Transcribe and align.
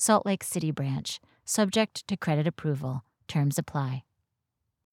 Salt 0.00 0.24
Lake 0.24 0.44
City 0.44 0.70
branch, 0.70 1.18
subject 1.44 2.06
to 2.06 2.16
credit 2.16 2.46
approval. 2.46 3.02
Terms 3.26 3.58
apply. 3.58 4.04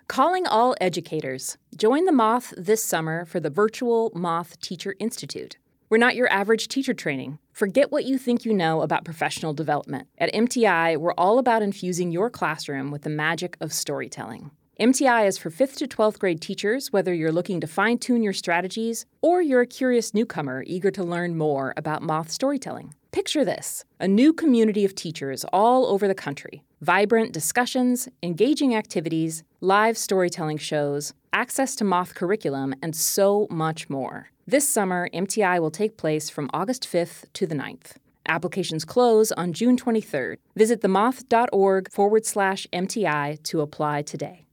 Calling 0.08 0.48
all 0.48 0.76
educators. 0.82 1.60
Join 1.78 2.06
the 2.06 2.12
Moth 2.12 2.56
this 2.58 2.84
summer 2.84 3.24
for 3.24 3.40
the 3.40 3.52
virtual 3.52 4.12
Moth 4.16 4.60
Teacher 4.62 4.96
Institute. 5.00 5.58
We're 5.90 6.00
not 6.00 6.16
your 6.16 6.32
average 6.34 6.68
teacher 6.68 6.96
training. 6.96 7.38
Forget 7.52 7.92
what 7.92 8.06
you 8.06 8.18
think 8.18 8.46
you 8.46 8.54
know 8.54 8.82
about 8.82 9.06
professional 9.06 9.54
development. 9.54 10.08
At 10.18 10.34
MTI, 10.34 10.98
we're 10.98 11.14
all 11.14 11.38
about 11.38 11.62
infusing 11.62 12.12
your 12.12 12.32
classroom 12.32 12.90
with 12.90 13.04
the 13.04 13.12
magic 13.12 13.58
of 13.62 13.72
storytelling. 13.72 14.50
MTI 14.78 15.26
is 15.26 15.38
for 15.38 15.50
5th 15.50 15.78
to 15.78 15.88
12th 15.88 16.20
grade 16.20 16.42
teachers, 16.42 16.92
whether 16.92 17.14
you're 17.14 17.32
looking 17.32 17.62
to 17.62 17.68
fine 17.68 17.98
tune 17.98 18.22
your 18.22 18.34
strategies 18.34 19.06
or 19.22 19.42
you're 19.42 19.62
a 19.62 19.66
curious 19.66 20.14
newcomer 20.14 20.66
eager 20.68 20.92
to 20.92 21.02
learn 21.02 21.38
more 21.38 21.74
about 21.78 22.02
moth 22.02 22.30
storytelling. 22.30 22.94
Picture 23.12 23.46
this 23.46 23.86
a 24.02 24.08
new 24.08 24.34
community 24.34 24.84
of 24.84 24.94
teachers 24.94 25.46
all 25.54 25.86
over 25.86 26.10
the 26.10 26.14
country. 26.14 26.62
Vibrant 26.82 27.32
discussions, 27.32 28.10
engaging 28.22 28.76
activities, 28.76 29.46
live 29.62 29.98
storytelling 29.98 30.58
shows, 30.58 31.14
access 31.32 31.74
to 31.78 31.86
Moth 31.86 32.14
curriculum, 32.14 32.76
and 32.84 32.98
so 32.98 33.48
much 33.50 33.90
more. 33.90 34.30
This 34.46 34.68
summer, 34.68 35.10
MTI 35.14 35.58
will 35.62 35.72
take 35.72 35.96
place 35.96 36.30
from 36.30 36.50
August 36.54 36.84
5th 36.84 37.32
to 37.32 37.48
the 37.48 37.56
9th. 37.56 37.94
Applications 38.28 38.84
close 38.84 39.32
on 39.32 39.54
June 39.54 39.78
23rd. 39.78 40.36
Visit 40.58 40.82
themoth.org 40.82 41.90
forward 41.94 42.26
slash 42.26 42.68
MTI 42.74 43.42
to 43.44 43.62
apply 43.62 44.02
today. 44.02 44.45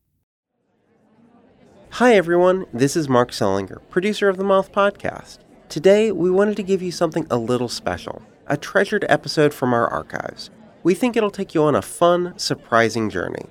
Hi, 1.96 2.14
everyone. 2.14 2.64
This 2.72 2.96
is 2.96 3.06
Mark 3.06 3.34
Salinger, 3.34 3.82
producer 3.90 4.30
of 4.30 4.38
the 4.38 4.44
Moth 4.44 4.72
Podcast. 4.72 5.40
Today, 5.68 6.10
we 6.10 6.30
wanted 6.30 6.56
to 6.56 6.62
give 6.62 6.80
you 6.80 6.90
something 6.90 7.26
a 7.28 7.36
little 7.36 7.68
special 7.68 8.22
a 8.46 8.56
treasured 8.56 9.04
episode 9.10 9.52
from 9.52 9.74
our 9.74 9.86
archives. 9.88 10.48
We 10.82 10.94
think 10.94 11.16
it'll 11.18 11.30
take 11.30 11.54
you 11.54 11.62
on 11.64 11.74
a 11.74 11.82
fun, 11.82 12.32
surprising 12.38 13.10
journey. 13.10 13.44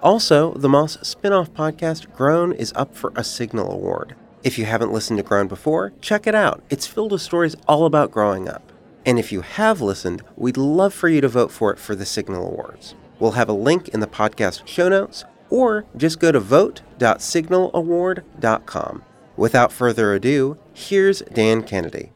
Also, 0.00 0.54
the 0.54 0.68
Moth 0.68 1.04
spin 1.04 1.32
off 1.32 1.52
podcast, 1.52 2.12
Grown, 2.14 2.52
is 2.52 2.72
up 2.76 2.94
for 2.94 3.12
a 3.16 3.24
Signal 3.24 3.72
Award. 3.72 4.14
If 4.44 4.60
you 4.60 4.64
haven't 4.64 4.92
listened 4.92 5.16
to 5.16 5.24
Grown 5.24 5.48
before, 5.48 5.92
check 6.00 6.28
it 6.28 6.36
out. 6.36 6.62
It's 6.70 6.86
filled 6.86 7.10
with 7.10 7.20
stories 7.20 7.56
all 7.66 7.84
about 7.84 8.12
growing 8.12 8.48
up. 8.48 8.70
And 9.04 9.18
if 9.18 9.32
you 9.32 9.40
have 9.40 9.80
listened, 9.80 10.22
we'd 10.36 10.56
love 10.56 10.94
for 10.94 11.08
you 11.08 11.20
to 11.20 11.28
vote 11.28 11.50
for 11.50 11.72
it 11.72 11.80
for 11.80 11.96
the 11.96 12.06
Signal 12.06 12.46
Awards. 12.46 12.94
We'll 13.18 13.32
have 13.32 13.48
a 13.48 13.52
link 13.52 13.88
in 13.88 13.98
the 13.98 14.06
podcast 14.06 14.68
show 14.68 14.88
notes, 14.88 15.24
or 15.50 15.84
just 15.96 16.20
go 16.20 16.32
to 16.32 16.40
vote.signalaward.com. 16.40 19.04
Without 19.36 19.72
further 19.72 20.14
ado, 20.14 20.58
here's 20.74 21.20
Dan 21.22 21.62
Kennedy. 21.62 22.12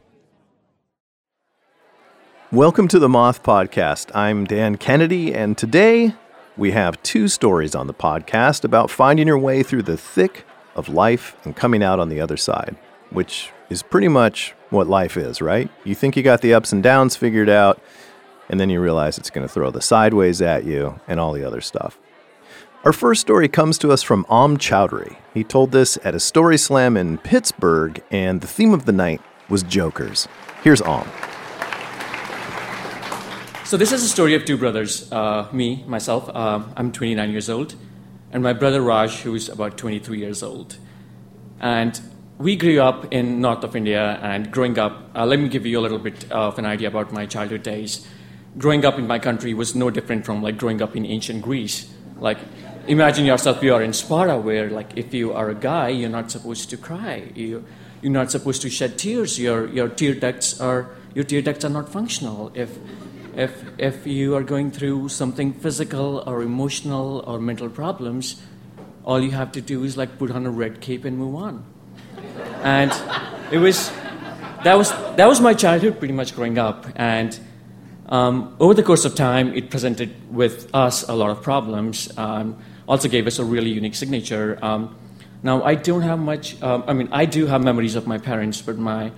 Welcome 2.51 2.87
to 2.89 2.99
the 2.99 3.09
Moth 3.09 3.41
Podcast. 3.41 4.15
I'm 4.15 4.45
Dan 4.45 4.77
Kennedy, 4.77 5.33
and 5.33 5.57
today 5.57 6.13
we 6.55 6.71
have 6.71 7.01
two 7.01 7.27
stories 7.27 7.73
on 7.73 7.87
the 7.87 7.95
podcast 7.95 8.63
about 8.63 8.91
finding 8.91 9.25
your 9.25 9.39
way 9.39 9.63
through 9.63 9.81
the 9.83 9.97
thick 9.97 10.45
of 10.75 10.87
life 10.87 11.35
and 11.43 11.55
coming 11.55 11.81
out 11.81 11.99
on 11.99 12.09
the 12.09 12.21
other 12.21 12.37
side, 12.37 12.75
which 13.09 13.51
is 13.69 13.81
pretty 13.81 14.07
much 14.07 14.53
what 14.69 14.87
life 14.87 15.17
is, 15.17 15.41
right? 15.41 15.67
You 15.83 15.95
think 15.95 16.15
you 16.15 16.21
got 16.21 16.41
the 16.41 16.53
ups 16.53 16.71
and 16.71 16.83
downs 16.83 17.15
figured 17.15 17.49
out, 17.49 17.81
and 18.49 18.59
then 18.59 18.69
you 18.69 18.79
realize 18.79 19.17
it's 19.17 19.31
going 19.31 19.47
to 19.47 19.51
throw 19.51 19.71
the 19.71 19.81
sideways 19.81 20.39
at 20.41 20.63
you 20.63 20.99
and 21.07 21.19
all 21.19 21.33
the 21.33 21.43
other 21.43 21.61
stuff. 21.61 21.97
Our 22.85 22.91
first 22.91 23.21
story 23.21 23.47
comes 23.47 23.77
to 23.77 23.93
us 23.93 24.03
from 24.03 24.25
Om 24.27 24.57
Choudhary. 24.57 25.15
He 25.33 25.45
told 25.45 25.71
this 25.71 25.97
at 26.03 26.15
a 26.15 26.19
story 26.19 26.57
slam 26.57 26.97
in 26.97 27.17
Pittsburgh, 27.17 28.03
and 28.11 28.41
the 28.41 28.47
theme 28.47 28.73
of 28.73 28.83
the 28.83 28.91
night 28.91 29.21
was 29.47 29.63
Jokers. 29.63 30.27
Here's 30.63 30.81
Om. 30.81 31.07
So 33.63 33.77
this 33.77 33.93
is 33.93 34.03
a 34.03 34.09
story 34.09 34.35
of 34.35 34.43
two 34.43 34.57
brothers. 34.57 35.09
Uh, 35.13 35.47
me, 35.53 35.85
myself, 35.87 36.27
uh, 36.27 36.61
I'm 36.75 36.91
29 36.91 37.31
years 37.31 37.49
old, 37.49 37.75
and 38.33 38.43
my 38.43 38.51
brother 38.51 38.81
Raj, 38.81 39.21
who 39.21 39.33
is 39.33 39.47
about 39.47 39.77
23 39.77 40.19
years 40.19 40.43
old. 40.43 40.75
And 41.61 42.01
we 42.37 42.57
grew 42.57 42.81
up 42.81 43.13
in 43.13 43.39
north 43.39 43.63
of 43.63 43.77
India, 43.77 44.19
and 44.21 44.51
growing 44.51 44.77
up, 44.77 45.09
uh, 45.15 45.25
let 45.25 45.39
me 45.39 45.47
give 45.47 45.65
you 45.65 45.79
a 45.79 45.83
little 45.83 45.99
bit 45.99 46.29
of 46.33 46.59
an 46.59 46.65
idea 46.65 46.89
about 46.89 47.13
my 47.13 47.27
childhood 47.27 47.63
days. 47.63 48.05
Growing 48.57 48.83
up 48.83 48.99
in 48.99 49.07
my 49.07 49.19
country 49.19 49.53
was 49.53 49.73
no 49.73 49.89
different 49.89 50.25
from 50.25 50.43
like 50.43 50.57
growing 50.57 50.81
up 50.81 50.97
in 50.97 51.05
ancient 51.05 51.41
Greece. 51.41 51.89
Like, 52.19 52.39
imagine 52.87 53.25
yourself 53.25 53.63
you 53.63 53.73
are 53.73 53.81
in 53.81 53.93
Sparta, 53.93 54.37
where 54.37 54.69
like 54.69 54.97
if 54.97 55.13
you 55.13 55.33
are 55.33 55.49
a 55.49 55.55
guy, 55.55 55.89
you're 55.89 56.09
not 56.09 56.31
supposed 56.31 56.69
to 56.69 56.77
cry. 56.77 57.31
You, 57.35 57.63
you're 58.01 58.11
not 58.11 58.31
supposed 58.31 58.61
to 58.63 58.69
shed 58.69 58.97
tears. 58.97 59.39
Your 59.39 59.67
your 59.67 59.89
tear 59.89 60.13
ducts 60.13 60.59
are 60.59 60.89
your 61.13 61.23
tear 61.23 61.41
ducts 61.41 61.63
are 61.63 61.69
not 61.69 61.89
functional. 61.89 62.51
If 62.53 62.77
if, 63.35 63.63
if 63.79 64.05
you 64.05 64.35
are 64.35 64.43
going 64.43 64.71
through 64.71 65.09
something 65.09 65.53
physical 65.53 66.23
or 66.27 66.41
emotional 66.43 67.23
or 67.25 67.39
mental 67.39 67.69
problems, 67.69 68.41
all 69.03 69.19
you 69.19 69.31
have 69.31 69.51
to 69.53 69.61
do 69.61 69.83
is 69.83 69.97
like 69.97 70.17
put 70.17 70.31
on 70.31 70.45
a 70.45 70.51
red 70.51 70.81
cape 70.81 71.05
and 71.05 71.17
move 71.17 71.35
on. 71.35 71.65
And 72.61 72.91
it 73.51 73.57
was, 73.57 73.91
that 74.63 74.75
was, 74.75 74.91
that 75.15 75.25
was 75.27 75.41
my 75.41 75.53
childhood 75.53 75.99
pretty 75.99 76.13
much 76.13 76.35
growing 76.35 76.57
up. 76.57 76.85
And 76.95 77.37
um, 78.07 78.55
over 78.59 78.73
the 78.73 78.83
course 78.83 79.03
of 79.05 79.15
time, 79.15 79.53
it 79.55 79.69
presented 79.69 80.13
with 80.31 80.69
us 80.73 81.07
a 81.09 81.13
lot 81.13 81.31
of 81.31 81.41
problems. 81.41 82.15
Um, 82.17 82.59
also 82.87 83.07
gave 83.07 83.27
us 83.27 83.39
a 83.39 83.45
really 83.45 83.69
unique 83.69 83.95
signature. 83.95 84.57
Um, 84.61 84.95
now, 85.41 85.63
I 85.63 85.75
don't 85.75 86.03
have 86.03 86.19
much, 86.19 86.61
um, 86.61 86.83
I 86.87 86.93
mean, 86.93 87.09
I 87.11 87.25
do 87.25 87.47
have 87.47 87.63
memories 87.63 87.95
of 87.95 88.07
my 88.07 88.17
parents, 88.17 88.61
but 88.61 88.77
my 88.77 89.11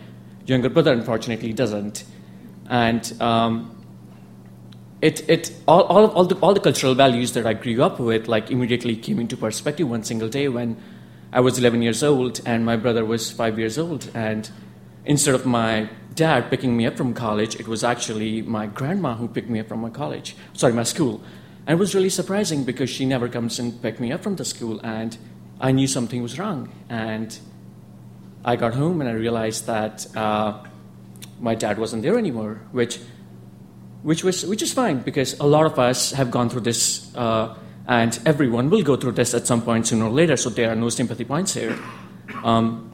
younger 0.45 0.69
brother 0.69 0.91
unfortunately 0.91 1.53
doesn't. 1.53 2.03
And 2.67 3.21
um, 3.21 3.85
it, 5.01 5.27
it 5.29 5.51
all, 5.67 5.83
all, 5.83 6.07
all, 6.07 6.25
the, 6.25 6.35
all 6.37 6.53
the 6.53 6.59
cultural 6.59 6.95
values 6.95 7.33
that 7.33 7.45
I 7.45 7.53
grew 7.53 7.83
up 7.83 7.99
with 7.99 8.27
like 8.27 8.49
immediately 8.49 8.95
came 8.95 9.19
into 9.19 9.37
perspective 9.37 9.87
one 9.87 10.03
single 10.03 10.29
day 10.29 10.47
when 10.47 10.77
I 11.31 11.41
was 11.41 11.59
11 11.59 11.81
years 11.81 12.01
old 12.01 12.41
and 12.45 12.65
my 12.65 12.75
brother 12.75 13.05
was 13.05 13.31
five 13.31 13.59
years 13.59 13.77
old. 13.77 14.09
And 14.15 14.49
instead 15.05 15.35
of 15.35 15.45
my 15.45 15.89
dad 16.15 16.49
picking 16.49 16.75
me 16.75 16.87
up 16.87 16.97
from 16.97 17.13
college, 17.13 17.59
it 17.59 17.67
was 17.67 17.83
actually 17.83 18.41
my 18.41 18.65
grandma 18.65 19.15
who 19.15 19.27
picked 19.27 19.49
me 19.49 19.59
up 19.59 19.67
from 19.67 19.81
my 19.81 19.89
college, 19.89 20.35
sorry, 20.53 20.73
my 20.73 20.83
school. 20.83 21.21
And 21.67 21.77
it 21.77 21.79
was 21.79 21.95
really 21.95 22.09
surprising 22.09 22.63
because 22.63 22.89
she 22.89 23.05
never 23.05 23.27
comes 23.27 23.59
and 23.59 23.81
pick 23.81 23.99
me 23.99 24.11
up 24.11 24.21
from 24.21 24.35
the 24.35 24.45
school. 24.45 24.79
And 24.83 25.17
I 25.59 25.71
knew 25.71 25.87
something 25.87 26.21
was 26.21 26.37
wrong. 26.37 26.71
And 26.89 27.37
I 28.43 28.55
got 28.55 28.75
home 28.75 29.01
and 29.01 29.09
I 29.09 29.13
realized 29.13 29.65
that 29.65 30.05
uh, 30.15 30.63
my 31.39 31.55
dad 31.55 31.79
wasn't 31.79 32.03
there 32.03 32.17
anymore, 32.17 32.61
which 32.71 32.99
which 34.03 34.23
was 34.23 34.45
which 34.45 34.61
is 34.61 34.71
fine 34.71 34.99
because 34.99 35.39
a 35.39 35.47
lot 35.47 35.65
of 35.65 35.79
us 35.79 36.11
have 36.11 36.29
gone 36.29 36.47
through 36.49 36.61
this, 36.61 37.09
uh, 37.15 37.55
and 37.87 38.19
everyone 38.23 38.69
will 38.69 38.83
go 38.83 38.95
through 38.95 39.13
this 39.13 39.33
at 39.33 39.47
some 39.47 39.63
point 39.63 39.87
sooner 39.87 40.05
or 40.05 40.11
later. 40.11 40.37
So 40.37 40.51
there 40.51 40.69
are 40.71 40.75
no 40.75 40.89
sympathy 40.89 41.25
points 41.25 41.55
here. 41.55 41.75
Um, 42.43 42.91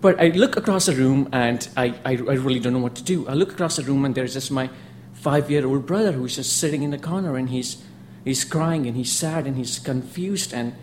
but 0.00 0.20
I 0.20 0.28
look 0.28 0.56
across 0.56 0.86
the 0.86 0.94
room 0.94 1.28
and 1.32 1.68
I, 1.76 1.86
I, 2.04 2.12
I, 2.12 2.34
really 2.38 2.60
don't 2.60 2.72
know 2.72 2.78
what 2.78 2.94
to 2.96 3.02
do. 3.02 3.26
I 3.26 3.34
look 3.34 3.50
across 3.50 3.76
the 3.76 3.82
room 3.82 4.04
and 4.04 4.14
there's 4.14 4.32
just 4.32 4.52
my 4.52 4.70
five-year-old 5.20 5.86
brother 5.86 6.12
who's 6.12 6.36
just 6.36 6.56
sitting 6.56 6.82
in 6.82 6.90
the 6.90 6.98
corner 6.98 7.36
and 7.36 7.48
he's 7.50 7.82
he's 8.24 8.44
crying 8.44 8.86
and 8.86 8.96
he's 8.96 9.12
sad 9.12 9.46
and 9.46 9.56
he's 9.56 9.78
confused 9.78 10.52
and 10.52 10.74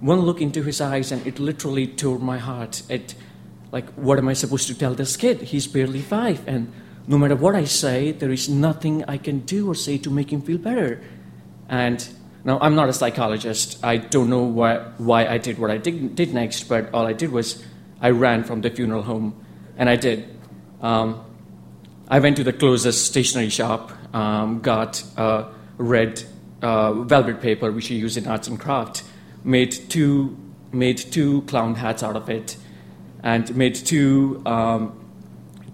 one 0.00 0.20
look 0.20 0.40
into 0.40 0.62
his 0.62 0.80
eyes 0.80 1.12
and 1.12 1.26
it 1.26 1.38
literally 1.38 1.86
tore 1.86 2.18
my 2.18 2.38
heart. 2.38 2.82
It 2.88 3.14
like 3.70 3.88
what 3.94 4.18
am 4.18 4.28
I 4.28 4.34
supposed 4.34 4.66
to 4.68 4.74
tell 4.74 4.94
this 4.94 5.16
kid? 5.16 5.42
He's 5.42 5.66
barely 5.66 6.00
five 6.00 6.46
and 6.46 6.72
no 7.06 7.18
matter 7.18 7.36
what 7.36 7.54
I 7.54 7.64
say, 7.64 8.12
there 8.12 8.30
is 8.30 8.48
nothing 8.48 9.04
I 9.08 9.18
can 9.18 9.40
do 9.40 9.68
or 9.68 9.74
say 9.74 9.98
to 9.98 10.10
make 10.10 10.32
him 10.32 10.40
feel 10.40 10.58
better. 10.58 11.02
And 11.68 11.98
Now, 12.44 12.58
I'm 12.60 12.74
not 12.74 12.88
a 12.88 12.92
psychologist. 12.92 13.78
I 13.84 13.98
don't 13.98 14.28
know 14.28 14.42
why, 14.42 14.78
why 14.98 15.26
I 15.26 15.38
did 15.38 15.58
what 15.58 15.70
I 15.70 15.78
did, 15.78 16.16
did 16.16 16.34
next, 16.34 16.64
but 16.64 16.92
all 16.92 17.06
I 17.06 17.12
did 17.12 17.30
was 17.30 17.62
I 18.00 18.10
ran 18.10 18.42
from 18.42 18.62
the 18.62 18.70
funeral 18.70 19.02
home, 19.02 19.34
and 19.76 19.88
I 19.88 19.94
did. 19.94 20.26
Um, 20.80 21.22
I 22.08 22.18
went 22.18 22.36
to 22.36 22.44
the 22.44 22.52
closest 22.52 23.06
stationery 23.06 23.48
shop, 23.48 23.92
um, 24.14 24.60
got 24.60 25.02
a 25.16 25.46
red 25.78 26.22
uh, 26.60 26.92
velvet 27.04 27.40
paper, 27.40 27.70
which 27.72 27.90
you 27.90 27.98
use 27.98 28.16
in 28.16 28.26
arts 28.26 28.48
and 28.48 28.58
craft, 28.58 29.04
made 29.44 29.72
two, 29.72 30.36
made 30.72 30.98
two 30.98 31.42
clown 31.42 31.74
hats 31.74 32.02
out 32.02 32.16
of 32.16 32.28
it, 32.28 32.56
and 33.22 33.54
made 33.56 33.74
two, 33.74 34.42
um, 34.46 34.98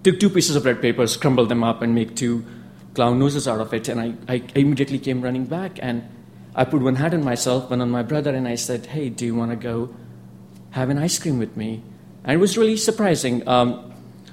took 0.03 0.19
two 0.19 0.29
pieces 0.29 0.55
of 0.55 0.65
red 0.65 0.81
paper, 0.81 1.05
scrambled 1.07 1.49
them 1.49 1.63
up, 1.63 1.81
and 1.81 1.93
made 1.93 2.15
two 2.15 2.45
clown 2.93 3.19
noses 3.19 3.47
out 3.47 3.59
of 3.59 3.73
it. 3.73 3.87
And 3.87 3.99
I, 3.99 4.13
I 4.33 4.43
immediately 4.55 4.99
came 4.99 5.21
running 5.21 5.45
back, 5.45 5.79
and 5.81 6.07
I 6.55 6.65
put 6.65 6.81
one 6.81 6.95
hat 6.95 7.13
on 7.13 7.23
myself, 7.23 7.69
one 7.69 7.81
on 7.81 7.89
my 7.89 8.03
brother, 8.03 8.33
and 8.33 8.47
I 8.47 8.55
said, 8.55 8.87
Hey, 8.87 9.09
do 9.09 9.25
you 9.25 9.35
want 9.35 9.51
to 9.51 9.57
go 9.57 9.93
have 10.71 10.89
an 10.89 10.97
ice 10.97 11.19
cream 11.19 11.39
with 11.39 11.55
me? 11.55 11.83
And 12.23 12.33
it 12.33 12.37
was 12.37 12.57
really 12.57 12.77
surprising. 12.77 13.47
Um, 13.47 13.88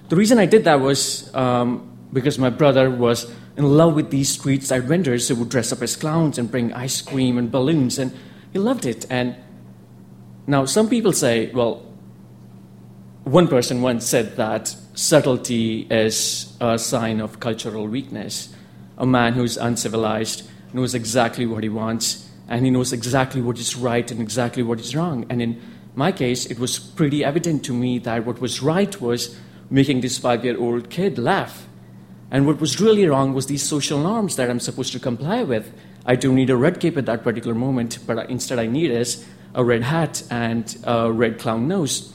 the 0.09 0.17
reason 0.17 0.39
I 0.39 0.47
did 0.47 0.65
that 0.65 0.81
was 0.81 1.35
um, 1.35 1.97
because 2.13 2.39
my 2.39 2.51
brother 2.51 2.91
was 2.91 3.31
in 3.57 3.65
love 3.65 3.95
with 3.95 4.11
these 4.11 4.29
street 4.29 4.63
side 4.63 4.85
vendors 4.85 5.29
who 5.29 5.35
would 5.37 5.49
dress 5.49 5.73
up 5.73 5.83
as 5.83 5.97
clowns 5.97 6.39
and 6.39 6.51
bring 6.51 6.73
ice 6.73 7.01
cream 7.01 7.39
and 7.39 7.51
balloons, 7.51 7.99
and 7.99 8.13
he 8.53 8.59
loved 8.59 8.87
it. 8.87 9.07
And 9.11 9.37
now 10.47 10.65
some 10.65 10.89
people 10.89 11.13
say, 11.13 11.51
well, 11.53 11.85
one 13.25 13.49
person 13.49 13.83
once 13.83 14.07
said 14.07 14.37
that 14.37 14.75
subtlety 14.95 15.87
is 15.91 16.57
a 16.61 16.79
sign 16.79 17.21
of 17.21 17.41
cultural 17.41 17.87
weakness. 17.89 18.55
A 18.99 19.07
man 19.07 19.33
who's 19.33 19.57
uncivilized 19.57 20.49
knows 20.73 20.95
exactly 20.95 21.47
what 21.47 21.63
he 21.63 21.69
wants, 21.69 22.31
and 22.49 22.65
he 22.65 22.71
knows 22.71 22.93
exactly 22.93 23.41
what 23.41 23.59
is 23.59 23.75
right 23.75 24.09
and 24.11 24.21
exactly 24.21 24.63
what 24.63 24.79
is 24.79 24.95
wrong. 24.95 25.27
And 25.29 25.43
in 25.43 25.61
my 25.95 26.13
case, 26.13 26.47
it 26.47 26.59
was 26.59 26.79
pretty 26.79 27.25
evident 27.25 27.65
to 27.65 27.73
me 27.73 27.99
that 28.01 28.25
what 28.25 28.41
was 28.41 28.63
right 28.63 29.01
was 29.01 29.37
making 29.71 30.01
this 30.01 30.19
five 30.19 30.45
year 30.45 30.59
old 30.59 30.91
kid 30.91 31.19
laugh. 31.19 31.67
And 32.31 32.47
what 32.47 32.61
was 32.61 32.81
really 32.81 33.07
wrong 33.07 33.35
was 33.35 33.47
these 33.47 33.63
social 33.63 34.01
norms 34.01 34.37
that 34.37 34.51
I'm 34.51 34.61
supposed 34.61 34.93
to 34.93 34.99
comply 34.99 35.43
with. 35.43 35.73
I 36.05 36.17
don't 36.17 36.35
need 36.35 36.51
a 36.51 36.57
red 36.57 36.81
cape 36.81 36.97
at 36.97 37.07
that 37.07 37.23
particular 37.23 37.55
moment, 37.55 37.99
but 38.07 38.29
instead 38.31 38.59
I 38.59 38.67
need 38.67 38.91
is 38.91 39.25
a 39.55 39.65
red 39.65 39.83
hat 39.83 40.23
and 40.31 40.77
a 40.85 41.11
red 41.11 41.39
clown 41.39 41.69
nose. 41.69 42.13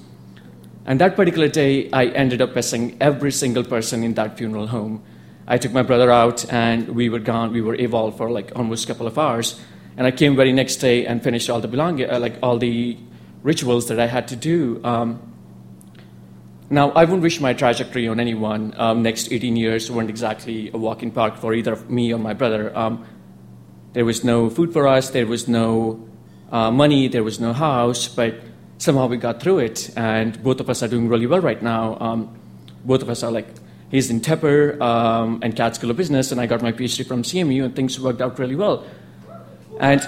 And 0.85 0.99
that 0.99 1.15
particular 1.15 1.47
day, 1.47 1.89
I 1.91 2.07
ended 2.07 2.41
up 2.41 2.53
pissing 2.53 2.97
every 2.99 3.31
single 3.31 3.63
person 3.63 4.03
in 4.03 4.15
that 4.15 4.37
funeral 4.37 4.67
home. 4.67 5.03
I 5.47 5.57
took 5.57 5.73
my 5.73 5.83
brother 5.83 6.11
out, 6.11 6.51
and 6.51 6.89
we 6.89 7.09
were 7.09 7.19
gone. 7.19 7.51
We 7.51 7.61
were 7.61 7.75
evolved 7.75 8.17
for 8.17 8.31
like 8.31 8.51
almost 8.55 8.85
a 8.85 8.87
couple 8.87 9.07
of 9.07 9.17
hours. 9.17 9.59
And 9.97 10.07
I 10.07 10.11
came 10.11 10.35
very 10.35 10.51
next 10.53 10.77
day 10.77 11.05
and 11.05 11.21
finished 11.21 11.49
all 11.49 11.59
the 11.59 11.67
belong- 11.67 12.01
uh, 12.03 12.19
like 12.19 12.37
all 12.41 12.57
the 12.57 12.97
rituals 13.43 13.87
that 13.87 13.99
I 13.99 14.07
had 14.07 14.27
to 14.29 14.35
do. 14.35 14.79
Um, 14.83 15.30
now, 16.71 16.91
I 16.91 17.03
wouldn't 17.03 17.21
wish 17.21 17.41
my 17.41 17.53
trajectory 17.53 18.07
on 18.07 18.21
anyone. 18.21 18.73
Um, 18.77 19.03
next 19.03 19.29
18 19.29 19.57
years 19.57 19.91
weren't 19.91 20.09
exactly 20.09 20.71
a 20.73 20.77
walk 20.77 21.03
in 21.03 21.11
park 21.11 21.35
for 21.35 21.53
either 21.53 21.75
me 21.89 22.13
or 22.13 22.17
my 22.17 22.33
brother. 22.33 22.75
Um, 22.75 23.05
there 23.91 24.05
was 24.05 24.23
no 24.23 24.49
food 24.49 24.71
for 24.71 24.87
us, 24.87 25.09
there 25.09 25.27
was 25.27 25.49
no 25.49 26.07
uh, 26.49 26.71
money, 26.71 27.09
there 27.09 27.25
was 27.25 27.41
no 27.41 27.51
house, 27.51 28.07
but 28.07 28.35
somehow 28.77 29.07
we 29.07 29.17
got 29.17 29.41
through 29.41 29.59
it, 29.59 29.91
and 29.97 30.41
both 30.41 30.61
of 30.61 30.69
us 30.69 30.81
are 30.81 30.87
doing 30.87 31.09
really 31.09 31.27
well 31.27 31.41
right 31.41 31.61
now. 31.61 31.97
Um, 31.99 32.39
both 32.85 33.01
of 33.01 33.09
us 33.09 33.21
are 33.21 33.31
like, 33.31 33.47
he's 33.89 34.09
in 34.09 34.21
Tepper 34.21 34.79
um, 34.79 35.39
and 35.43 35.53
CAT 35.53 35.75
School 35.75 35.91
of 35.91 35.97
Business, 35.97 36.31
and 36.31 36.39
I 36.39 36.45
got 36.45 36.61
my 36.61 36.71
PhD 36.71 37.05
from 37.05 37.23
CMU, 37.23 37.65
and 37.65 37.75
things 37.75 37.99
worked 37.99 38.21
out 38.21 38.39
really 38.39 38.55
well. 38.55 38.85
And 39.81 40.01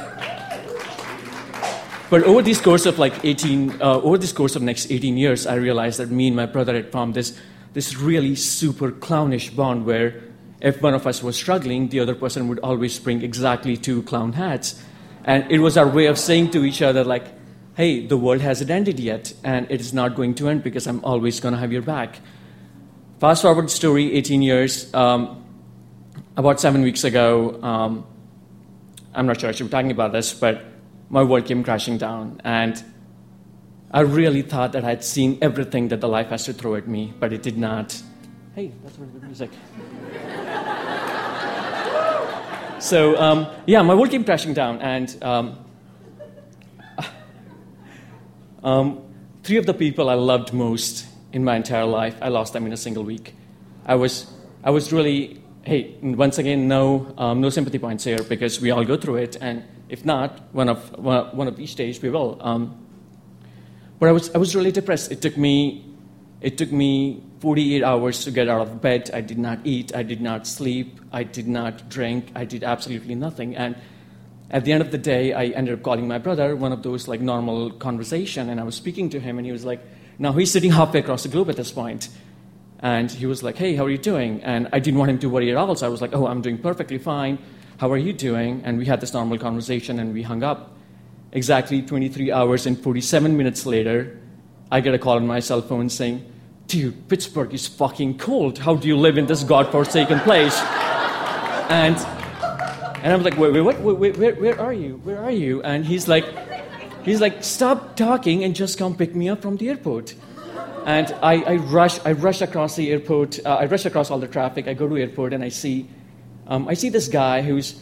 but 2.14 2.22
over 2.26 2.44
this 2.44 2.62
course 2.62 2.86
of 2.86 3.00
like 3.00 3.26
18, 3.26 3.82
uh, 3.82 3.96
over 3.96 4.20
this 4.20 4.32
course 4.32 4.56
of 4.56 4.62
next 4.62 4.92
18 4.92 5.18
years, 5.18 5.48
I 5.48 5.56
realized 5.56 5.98
that 5.98 6.12
me 6.12 6.28
and 6.28 6.36
my 6.36 6.46
brother 6.46 6.76
had 6.76 6.92
formed 6.92 7.16
this, 7.16 7.36
this 7.74 7.98
really 7.98 8.36
super 8.36 8.92
clownish 8.92 9.50
bond 9.50 9.88
where 9.88 10.22
if 10.62 10.80
one 10.80 10.94
of 10.94 11.08
us 11.08 11.24
was 11.24 11.36
struggling, 11.36 11.90
the 11.90 12.00
other 12.02 12.14
person 12.14 12.48
would 12.50 12.60
always 12.60 13.00
bring 13.00 13.24
exactly 13.24 13.76
two 13.76 14.04
clown 14.04 14.34
hats. 14.34 14.80
And 15.24 15.52
it 15.52 15.58
was 15.58 15.76
our 15.76 15.88
way 15.88 16.06
of 16.06 16.20
saying 16.20 16.52
to 16.52 16.64
each 16.64 16.84
other, 16.84 17.04
like, 17.04 17.26
hey, 17.74 18.06
the 18.06 18.16
world 18.16 18.42
hasn't 18.42 18.70
ended 18.70 19.00
yet, 19.00 19.34
and 19.44 19.66
it 19.72 19.82
is 19.82 19.92
not 19.92 20.16
going 20.16 20.36
to 20.36 20.50
end 20.50 20.62
because 20.62 20.86
I'm 20.86 21.04
always 21.04 21.40
going 21.40 21.56
to 21.56 21.60
have 21.60 21.72
your 21.72 21.82
back. 21.82 22.20
Fast 23.22 23.42
forward 23.42 23.72
story 23.72 24.14
18 24.14 24.44
years. 24.44 24.94
Um, 24.94 25.44
about 26.38 26.60
seven 26.60 26.84
weeks 26.84 27.06
ago, 27.06 27.60
um, 27.64 28.06
I'm 29.16 29.26
not 29.26 29.42
sure 29.42 29.50
I 29.50 29.54
should 29.54 29.66
be 29.66 29.72
talking 29.72 29.90
about 29.90 30.12
this, 30.12 30.32
but 30.32 30.73
my 31.14 31.22
world 31.22 31.46
came 31.46 31.64
crashing 31.64 32.00
down. 32.00 32.42
And 32.44 32.84
I 33.92 34.00
really 34.02 34.42
thought 34.42 34.72
that 34.72 34.84
I'd 34.84 35.04
seen 35.04 35.38
everything 35.44 35.90
that 35.90 36.02
the 36.02 36.08
life 36.08 36.30
has 36.30 36.46
to 36.46 36.54
throw 36.54 36.74
at 36.74 36.88
me, 36.88 37.14
but 37.20 37.32
it 37.32 37.44
did 37.44 37.56
not. 37.56 38.02
Hey, 38.56 38.72
that's 38.84 38.98
really 38.98 39.12
good 39.12 39.24
music. 39.24 39.52
so, 42.80 43.16
um, 43.22 43.46
yeah, 43.68 43.84
my 43.84 43.94
world 43.94 44.10
came 44.10 44.24
crashing 44.24 44.56
down, 44.56 44.82
and 44.82 45.16
um, 45.24 45.64
um, 48.64 49.04
three 49.44 49.58
of 49.58 49.68
the 49.68 49.76
people 49.76 50.10
I 50.10 50.16
loved 50.16 50.52
most 50.52 51.06
in 51.32 51.44
my 51.44 51.56
entire 51.56 51.86
life, 51.86 52.18
I 52.24 52.30
lost 52.30 52.54
them 52.54 52.66
in 52.66 52.74
a 52.74 52.78
single 52.78 53.04
week. 53.04 53.36
I 53.86 53.94
was, 53.94 54.34
I 54.64 54.72
was 54.72 54.92
really, 54.92 55.44
hey, 55.62 55.96
once 56.02 56.40
again, 56.40 56.68
no, 56.68 57.14
um, 57.20 57.40
no 57.40 57.52
sympathy 57.52 57.78
points 57.78 58.04
here 58.04 58.24
because 58.24 58.60
we 58.60 58.72
all 58.72 58.84
go 58.84 58.98
through 58.98 59.18
it, 59.18 59.38
and 59.40 59.64
if 59.94 60.04
not, 60.04 60.42
one 60.54 60.70
of, 60.70 60.80
one 60.98 61.48
of 61.48 61.56
these 61.56 61.76
days 61.76 62.02
we 62.02 62.10
will. 62.10 62.40
Um, 62.42 62.76
but 64.00 64.10
I 64.10 64.12
was, 64.12 64.34
I 64.34 64.40
was 64.40 64.56
really 64.56 64.72
depressed. 64.72 65.12
It 65.12 65.22
took, 65.22 65.38
me, 65.38 65.86
it 66.42 66.58
took 66.58 66.72
me 66.72 67.24
48 67.42 67.84
hours 67.84 68.24
to 68.24 68.32
get 68.32 68.50
out 68.50 68.62
of 68.62 68.82
bed. 68.82 69.12
I 69.14 69.22
did 69.22 69.38
not 69.38 69.60
eat. 69.64 69.96
I 69.96 70.02
did 70.02 70.20
not 70.20 70.48
sleep. 70.48 71.00
I 71.12 71.24
did 71.24 71.48
not 71.48 71.90
drink. 71.90 72.32
I 72.34 72.44
did 72.44 72.64
absolutely 72.64 73.14
nothing. 73.14 73.56
And 73.56 73.76
at 74.50 74.66
the 74.66 74.72
end 74.72 74.82
of 74.82 74.90
the 74.90 74.98
day, 74.98 75.32
I 75.32 75.46
ended 75.46 75.76
up 75.76 75.84
calling 75.84 76.08
my 76.08 76.18
brother, 76.18 76.56
one 76.56 76.72
of 76.72 76.82
those 76.82 77.08
like 77.08 77.22
normal 77.22 77.70
conversation, 77.70 78.50
and 78.50 78.60
I 78.60 78.64
was 78.64 78.74
speaking 78.74 79.12
to 79.12 79.20
him, 79.20 79.38
and 79.38 79.46
he 79.46 79.52
was 79.52 79.64
like, 79.64 79.82
now 80.18 80.32
he's 80.32 80.52
sitting 80.52 80.72
halfway 80.72 81.02
across 81.02 81.22
the 81.22 81.30
globe 81.30 81.52
at 81.52 81.56
this 81.56 81.72
point. 81.72 82.10
And 82.80 83.12
he 83.12 83.28
was 83.28 83.44
like, 83.44 83.58
hey, 83.58 83.76
how 83.76 83.86
are 83.86 83.90
you 83.92 84.00
doing? 84.00 84.44
And 84.44 84.70
I 84.74 84.80
didn't 84.80 85.00
want 85.00 85.12
him 85.12 85.20
to 85.20 85.30
worry 85.30 85.52
at 85.52 85.58
all, 85.58 85.76
so 85.76 85.86
I 85.86 85.90
was 85.90 86.02
like, 86.02 86.14
oh, 86.14 86.26
I'm 86.26 86.42
doing 86.42 86.58
perfectly 86.58 86.98
fine. 86.98 87.38
How 87.84 87.92
are 87.92 87.98
you 87.98 88.14
doing? 88.14 88.62
And 88.64 88.78
we 88.78 88.86
had 88.86 89.02
this 89.02 89.14
normal 89.14 89.38
conversation 89.38 90.00
and 90.00 90.14
we 90.14 90.22
hung 90.22 90.42
up. 90.42 90.72
Exactly 91.34 91.82
23 91.82 92.32
hours 92.32 92.66
and 92.66 92.80
47 92.80 93.36
minutes 93.36 93.66
later, 93.66 94.18
I 94.72 94.80
get 94.80 94.94
a 94.94 94.98
call 94.98 95.18
on 95.18 95.28
my 95.28 95.42
cell 95.42 95.62
phone 95.62 95.90
saying, 95.90 96.26
Dude, 96.68 97.10
Pittsburgh 97.10 97.54
is 97.54 97.68
fucking 97.68 98.20
cold. 98.20 98.58
How 98.58 98.78
do 98.78 98.88
you 98.88 98.96
live 98.96 99.18
in 99.18 99.26
this 99.26 99.44
godforsaken 99.44 100.22
place? 100.22 100.58
and 101.70 101.98
and 103.04 103.12
I'm 103.12 103.22
like, 103.22 103.38
wait, 103.38 103.52
wait, 103.52 103.60
what? 103.60 103.82
Wait, 103.82 104.16
where, 104.16 104.36
where 104.36 104.62
are 104.62 104.72
you? 104.72 105.02
Where 105.04 105.20
are 105.20 105.32
you? 105.32 105.62
And 105.64 105.86
he's 105.86 106.08
like, 106.08 106.24
he's 107.04 107.20
like, 107.20 107.44
stop 107.44 107.98
talking 107.98 108.46
and 108.46 108.56
just 108.56 108.78
come 108.78 108.96
pick 108.96 109.14
me 109.14 109.28
up 109.28 109.42
from 109.42 109.58
the 109.58 109.68
airport. 109.68 110.16
And 110.86 111.14
I, 111.22 111.44
I 111.44 111.56
rush, 111.58 112.00
I 112.06 112.14
rush 112.14 112.40
across 112.40 112.78
the 112.78 112.90
airport. 112.92 113.46
Uh, 113.46 113.56
I 113.56 113.66
rush 113.66 113.86
across 113.86 114.10
all 114.10 114.20
the 114.20 114.30
traffic. 114.30 114.70
I 114.70 114.74
go 114.74 114.88
to 114.88 114.96
airport 114.96 115.34
and 115.34 115.44
I 115.44 115.50
see 115.50 115.90
um, 116.48 116.68
I 116.68 116.74
see 116.74 116.90
this 116.90 117.08
guy 117.08 117.42
who's 117.42 117.82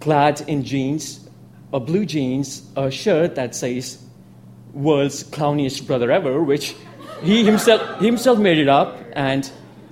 clad 0.00 0.42
in 0.48 0.64
jeans, 0.64 1.28
a 1.72 1.80
blue 1.80 2.04
jeans, 2.04 2.68
a 2.76 2.90
shirt 2.90 3.34
that 3.34 3.54
says 3.54 4.02
"World's 4.72 5.22
Clowniest 5.24 5.86
Brother 5.86 6.10
Ever," 6.10 6.42
which 6.42 6.74
he 7.22 7.44
himself 7.44 8.00
he 8.00 8.06
himself 8.06 8.38
made 8.38 8.58
it 8.58 8.68
up, 8.68 8.98
and 9.12 9.50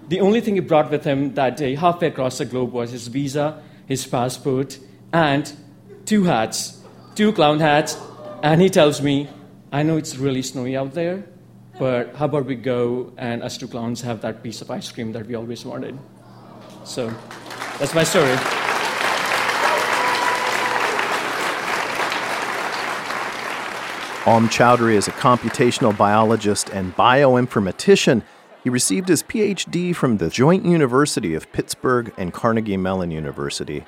the 0.09 0.21
only 0.21 0.41
thing 0.41 0.55
he 0.55 0.61
brought 0.61 0.91
with 0.91 1.05
him 1.05 1.35
that 1.35 1.57
day, 1.57 1.75
halfway 1.75 2.09
across 2.09 2.39
the 2.39 2.45
globe, 2.45 2.73
was 2.73 2.91
his 2.91 3.09
visa, 3.09 3.63
his 3.87 4.07
passport, 4.07 4.79
and 5.13 5.53
two 6.07 6.25
hats, 6.25 6.83
two 7.15 7.33
clown 7.33 7.61
hats, 7.61 7.97
and 8.43 8.61
he 8.61 8.69
tells 8.69 9.01
me, 9.03 9.29
"I 9.73 9.83
know 9.83 9.97
it's 9.97 10.17
really 10.17 10.43
snowy 10.43 10.77
out 10.77 10.95
there." 10.95 11.25
But 11.79 12.17
how 12.17 12.27
about 12.27 12.45
we 12.45 12.57
go 12.57 13.13
and 13.17 13.43
us 13.43 13.57
two 13.57 13.67
clowns 13.67 14.03
have 14.03 14.21
that 14.21 14.43
piece 14.43 14.61
of 14.61 14.71
ice 14.71 14.93
cream 14.93 15.13
that 15.13 15.27
we 15.27 15.35
always 15.35 15.65
wanted? 15.65 15.99
So 16.85 17.11
that's 17.81 17.95
my 17.95 18.05
story. 18.05 18.37
Om 24.27 24.49
Choudhary 24.51 24.95
is 24.95 25.09
a 25.09 25.13
computational 25.13 25.97
biologist 25.97 26.69
and 26.69 26.95
bioinformatician. 26.95 28.23
He 28.63 28.69
received 28.69 29.09
his 29.09 29.23
PhD 29.23 29.97
from 29.97 30.19
the 30.19 30.29
Joint 30.29 30.67
University 30.67 31.35
of 31.35 31.51
Pittsburgh 31.53 32.13
and 32.19 32.35
Carnegie 32.35 32.77
Mellon 32.77 33.11
University. 33.11 33.87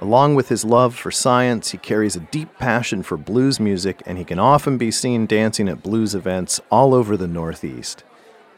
Along 0.00 0.34
with 0.34 0.48
his 0.48 0.64
love 0.64 0.96
for 0.96 1.12
science, 1.12 1.70
he 1.70 1.78
carries 1.78 2.16
a 2.16 2.20
deep 2.20 2.58
passion 2.58 3.04
for 3.04 3.16
blues 3.16 3.60
music, 3.60 4.02
and 4.06 4.18
he 4.18 4.24
can 4.24 4.40
often 4.40 4.76
be 4.76 4.90
seen 4.90 5.26
dancing 5.26 5.68
at 5.68 5.84
blues 5.84 6.16
events 6.16 6.60
all 6.68 6.92
over 6.92 7.16
the 7.16 7.28
Northeast. 7.28 8.02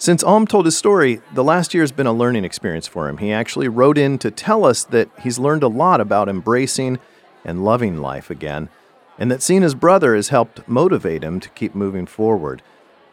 Since 0.03 0.25
Om 0.25 0.49
told 0.49 0.65
his 0.65 0.77
story, 0.77 1.23
the 1.33 1.45
last 1.45 1.75
year 1.75 1.85
has 1.85 1.93
been 1.93 2.09
a 2.09 2.13
learning 2.13 2.45
experience 2.45 2.89
for 2.89 3.09
him. 3.09 3.19
He 3.19 3.31
actually 3.31 3.69
wrote 3.69 3.97
in 3.97 4.19
to 4.19 4.33
tell 4.33 4.65
us 4.65 4.83
that 4.83 5.09
he's 5.21 5.39
learned 5.39 5.63
a 5.63 5.69
lot 5.69 6.01
about 6.01 6.29
embracing 6.29 6.99
and 7.45 7.65
loving 7.65 7.99
life 7.99 8.29
again, 8.29 8.69
and 9.17 9.31
that 9.31 9.43
seeing 9.43 9.63
his 9.63 9.77
brother 9.77 10.17
has 10.17 10.31
helped 10.31 10.67
motivate 10.67 11.23
him 11.23 11.39
to 11.39 11.49
keep 11.51 11.77
moving 11.77 12.07
forward. 12.07 12.63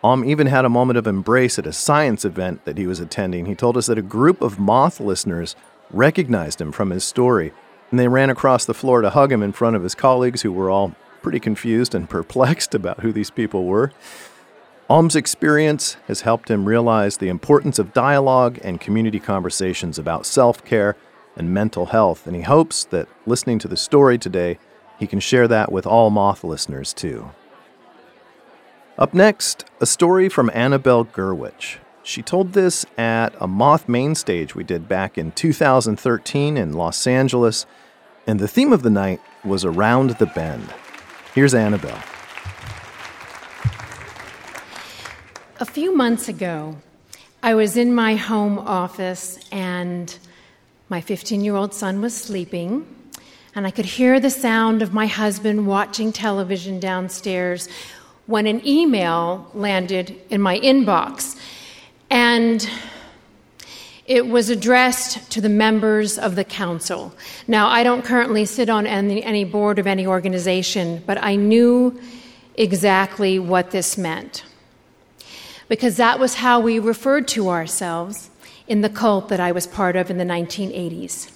Om 0.04 0.26
even 0.26 0.48
had 0.48 0.66
a 0.66 0.68
moment 0.68 0.98
of 0.98 1.06
embrace 1.06 1.60
at 1.60 1.68
a 1.68 1.74
science 1.74 2.26
event 2.26 2.66
that 2.66 2.80
he 2.80 2.88
was 2.88 3.00
attending. 3.00 3.46
He 3.46 3.54
told 3.54 3.78
us 3.78 3.86
that 3.86 4.00
a 4.00 4.02
group 4.02 4.42
of 4.42 4.58
moth 4.58 5.00
listeners 5.00 5.56
recognized 5.92 6.60
him 6.60 6.72
from 6.72 6.90
his 6.90 7.04
story, 7.04 7.54
and 7.92 8.00
they 8.00 8.08
ran 8.08 8.32
across 8.32 8.66
the 8.66 8.74
floor 8.74 9.04
to 9.04 9.12
hug 9.12 9.32
him 9.32 9.44
in 9.44 9.52
front 9.52 9.76
of 9.76 9.84
his 9.84 9.94
colleagues, 9.94 10.42
who 10.42 10.52
were 10.52 10.72
all 10.72 10.96
pretty 11.22 11.40
confused 11.40 11.94
and 11.94 12.10
perplexed 12.10 12.74
about 12.74 13.02
who 13.02 13.12
these 13.12 13.30
people 13.30 13.66
were. 13.66 13.92
Om's 14.90 15.16
experience 15.16 15.98
has 16.08 16.22
helped 16.22 16.50
him 16.50 16.66
realize 16.66 17.18
the 17.18 17.30
importance 17.30 17.78
of 17.78 17.94
dialogue 17.94 18.58
and 18.64 18.82
community 18.82 19.20
conversations 19.20 20.00
about 20.00 20.26
self 20.26 20.66
care 20.66 20.96
and 21.36 21.54
mental 21.54 21.88
health, 21.88 22.26
and 22.26 22.36
he 22.36 22.42
hopes 22.42 22.86
that 22.86 23.08
listening 23.28 23.60
to 23.60 23.68
the 23.68 23.78
story 23.78 24.18
today, 24.18 24.58
he 24.98 25.06
can 25.06 25.20
share 25.20 25.48
that 25.48 25.72
with 25.72 25.86
all 25.86 26.10
Moth 26.10 26.44
listeners 26.44 26.92
too. 26.92 27.30
Up 28.98 29.14
next, 29.14 29.64
a 29.80 29.86
story 29.86 30.28
from 30.28 30.50
Annabelle 30.56 31.06
Gurwitch. 31.06 31.78
She 32.02 32.24
told 32.24 32.54
this 32.54 32.84
at 32.98 33.36
a 33.40 33.48
Moth 33.48 33.88
main 33.88 34.16
stage 34.16 34.56
we 34.56 34.64
did 34.64 34.90
back 34.90 35.20
in 35.20 35.32
2013 35.34 36.58
in 36.58 36.74
Los 36.74 37.06
Angeles, 37.06 37.68
and 38.26 38.40
the 38.40 38.48
theme 38.48 38.74
of 38.74 38.82
the 38.82 38.90
night 38.90 39.22
was 39.46 39.64
Around 39.64 40.12
the 40.12 40.26
Bend. 40.26 40.74
Here's 41.36 41.54
Annabelle. 41.54 42.02
A 45.62 45.66
few 45.66 45.94
months 45.94 46.30
ago, 46.30 46.78
I 47.44 47.54
was 47.54 47.76
in 47.76 47.94
my 47.94 48.16
home 48.16 48.58
office 48.58 49.38
and 49.52 50.18
my 50.88 51.02
15 51.02 51.44
year 51.44 51.58
old 51.58 51.74
son 51.74 52.00
was 52.00 52.16
sleeping, 52.16 52.88
and 53.54 53.68
I 53.68 53.72
could 53.72 53.84
hear 53.84 54.22
the 54.22 54.30
sound 54.30 54.82
of 54.82 54.94
my 54.94 55.06
husband 55.06 55.68
watching 55.68 56.14
television 56.14 56.80
downstairs 56.80 57.68
when 58.26 58.48
an 58.48 58.66
email 58.66 59.52
landed 59.54 60.16
in 60.30 60.40
my 60.40 60.58
inbox. 60.62 61.38
And 62.10 62.66
it 64.06 64.28
was 64.28 64.50
addressed 64.50 65.30
to 65.32 65.42
the 65.42 65.50
members 65.50 66.18
of 66.18 66.38
the 66.38 66.46
council. 66.46 67.14
Now, 67.50 67.68
I 67.68 67.84
don't 67.84 68.06
currently 68.06 68.46
sit 68.46 68.70
on 68.70 68.88
any, 68.88 69.22
any, 69.26 69.44
board 69.44 69.78
of 69.78 69.88
any 69.88 70.08
organization, 70.08 71.04
but 71.06 71.22
I 71.22 71.36
knew 71.36 72.00
exactly 72.56 73.40
what 73.40 73.72
this 73.72 73.98
meant. 73.98 74.46
Because 75.70 75.96
that 75.96 76.20
was 76.20 76.36
how 76.36 76.60
we 76.60 76.80
referred 76.80 77.28
to 77.30 77.48
ourselves 77.48 78.30
in 78.68 78.82
the 78.82 78.90
cult 78.90 79.30
that 79.30 79.40
I 79.40 79.54
was 79.54 79.66
part 79.66 79.96
of 79.96 80.10
in 80.10 80.18
the 80.18 80.26
1980s. 80.26 81.32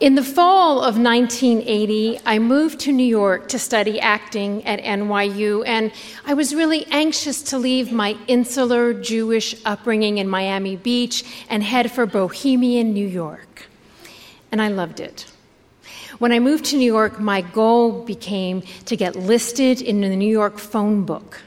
In 0.00 0.16
the 0.16 0.22
fall 0.22 0.80
of 0.80 0.98
1980, 0.98 2.20
I 2.26 2.38
moved 2.38 2.80
to 2.80 2.92
New 2.92 3.06
York 3.06 3.48
to 3.48 3.58
study 3.58 3.98
acting 3.98 4.62
at 4.66 4.78
NYU, 4.80 5.66
and 5.66 5.92
I 6.26 6.34
was 6.34 6.54
really 6.54 6.84
anxious 6.90 7.40
to 7.44 7.58
leave 7.58 7.90
my 7.90 8.16
insular 8.26 8.92
Jewish 8.92 9.54
upbringing 9.64 10.18
in 10.18 10.28
Miami 10.28 10.76
Beach 10.76 11.24
and 11.48 11.62
head 11.62 11.90
for 11.90 12.04
bohemian 12.04 12.92
New 12.92 13.06
York. 13.06 13.68
And 14.52 14.60
I 14.60 14.68
loved 14.68 15.00
it. 15.00 15.32
When 16.24 16.32
I 16.32 16.38
moved 16.38 16.64
to 16.70 16.78
New 16.78 16.90
York, 16.90 17.20
my 17.20 17.42
goal 17.42 18.02
became 18.02 18.62
to 18.86 18.96
get 18.96 19.14
listed 19.14 19.82
in 19.82 20.00
the 20.00 20.16
New 20.16 20.32
York 20.32 20.58
phone 20.58 21.04
book. 21.04 21.42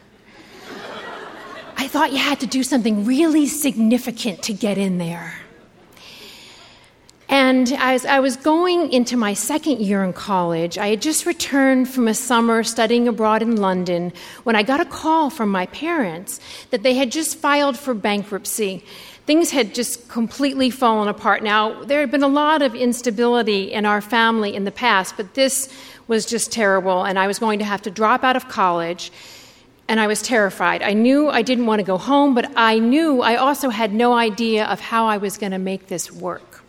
I 1.76 1.88
thought 1.88 2.12
you 2.12 2.20
had 2.20 2.40
to 2.42 2.46
do 2.46 2.62
something 2.62 3.04
really 3.04 3.48
significant 3.48 4.44
to 4.44 4.54
get 4.54 4.78
in 4.78 5.00
there. 5.00 5.34
And 7.28 7.74
as 7.80 8.06
I 8.06 8.20
was 8.20 8.38
going 8.38 8.94
into 8.94 9.18
my 9.18 9.34
second 9.34 9.82
year 9.82 10.04
in 10.04 10.14
college, 10.14 10.78
I 10.78 10.90
had 10.90 11.02
just 11.02 11.26
returned 11.26 11.90
from 11.90 12.08
a 12.08 12.14
summer 12.14 12.62
studying 12.62 13.08
abroad 13.08 13.42
in 13.42 13.56
London 13.56 14.14
when 14.44 14.56
I 14.56 14.62
got 14.62 14.80
a 14.80 14.86
call 14.86 15.32
from 15.32 15.50
my 15.50 15.66
parents 15.66 16.40
that 16.70 16.84
they 16.84 16.94
had 16.94 17.12
just 17.12 17.40
filed 17.40 17.80
for 17.80 17.96
bankruptcy. 17.96 18.86
Things 19.28 19.52
had 19.52 19.76
just 19.76 20.08
completely 20.08 20.70
fallen 20.70 21.10
apart. 21.10 21.44
Now, 21.44 21.84
there 21.84 22.00
had 22.00 22.10
been 22.10 22.24
a 22.24 22.30
lot 22.30 22.62
of 22.62 22.74
instability 22.74 23.74
in 23.74 23.86
our 23.86 24.02
family 24.02 24.56
in 24.56 24.64
the 24.64 24.72
past, 24.72 25.16
but 25.18 25.36
this 25.36 25.72
was 26.08 26.26
just 26.26 26.52
terrible, 26.52 27.04
and 27.04 27.20
I 27.20 27.28
was 27.28 27.38
going 27.38 27.60
to 27.60 27.66
have 27.66 27.82
to 27.84 27.92
drop 27.92 28.24
out 28.24 28.38
of 28.38 28.48
college. 28.48 29.12
And 29.90 30.00
I 30.00 30.08
was 30.08 30.22
terrified. 30.22 30.82
I 30.82 30.94
knew 30.94 31.30
I 31.30 31.42
didn't 31.42 31.66
want 31.66 31.80
to 31.80 31.86
go 31.86 31.98
home, 31.98 32.34
but 32.34 32.52
I 32.56 32.80
knew 32.80 33.22
I 33.22 33.36
also 33.36 33.70
had 33.70 33.94
no 33.94 34.14
idea 34.14 34.66
of 34.66 34.80
how 34.80 35.06
I 35.06 35.18
was 35.18 35.38
going 35.38 35.54
to 35.54 35.60
make 35.60 35.88
this 35.88 36.12
work. 36.12 36.64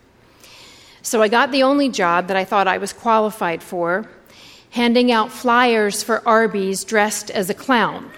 So 1.02 1.22
I 1.22 1.28
got 1.28 1.50
the 1.50 1.62
only 1.62 1.88
job 1.88 2.26
that 2.28 2.36
I 2.36 2.44
thought 2.44 2.68
I 2.68 2.78
was 2.78 2.92
qualified 2.92 3.62
for, 3.62 4.08
handing 4.70 5.10
out 5.10 5.32
flyers 5.32 6.02
for 6.02 6.26
Arby's 6.26 6.84
dressed 6.84 7.30
as 7.30 7.50
a 7.50 7.54
clown. 7.54 8.10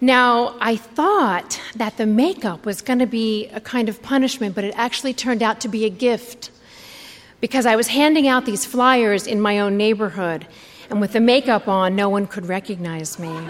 Now, 0.00 0.54
I 0.60 0.76
thought 0.76 1.60
that 1.74 1.96
the 1.96 2.06
makeup 2.06 2.64
was 2.64 2.82
going 2.82 3.00
to 3.00 3.06
be 3.06 3.48
a 3.48 3.60
kind 3.60 3.88
of 3.88 4.00
punishment, 4.00 4.54
but 4.54 4.62
it 4.62 4.72
actually 4.76 5.12
turned 5.12 5.42
out 5.42 5.60
to 5.62 5.68
be 5.68 5.84
a 5.84 5.90
gift 5.90 6.52
because 7.40 7.66
I 7.66 7.74
was 7.74 7.88
handing 7.88 8.28
out 8.28 8.44
these 8.46 8.64
flyers 8.64 9.26
in 9.26 9.40
my 9.40 9.58
own 9.58 9.76
neighborhood, 9.76 10.46
and 10.88 11.00
with 11.00 11.12
the 11.14 11.20
makeup 11.20 11.66
on, 11.66 11.96
no 11.96 12.08
one 12.08 12.28
could 12.28 12.46
recognize 12.46 13.18
me. 13.18 13.48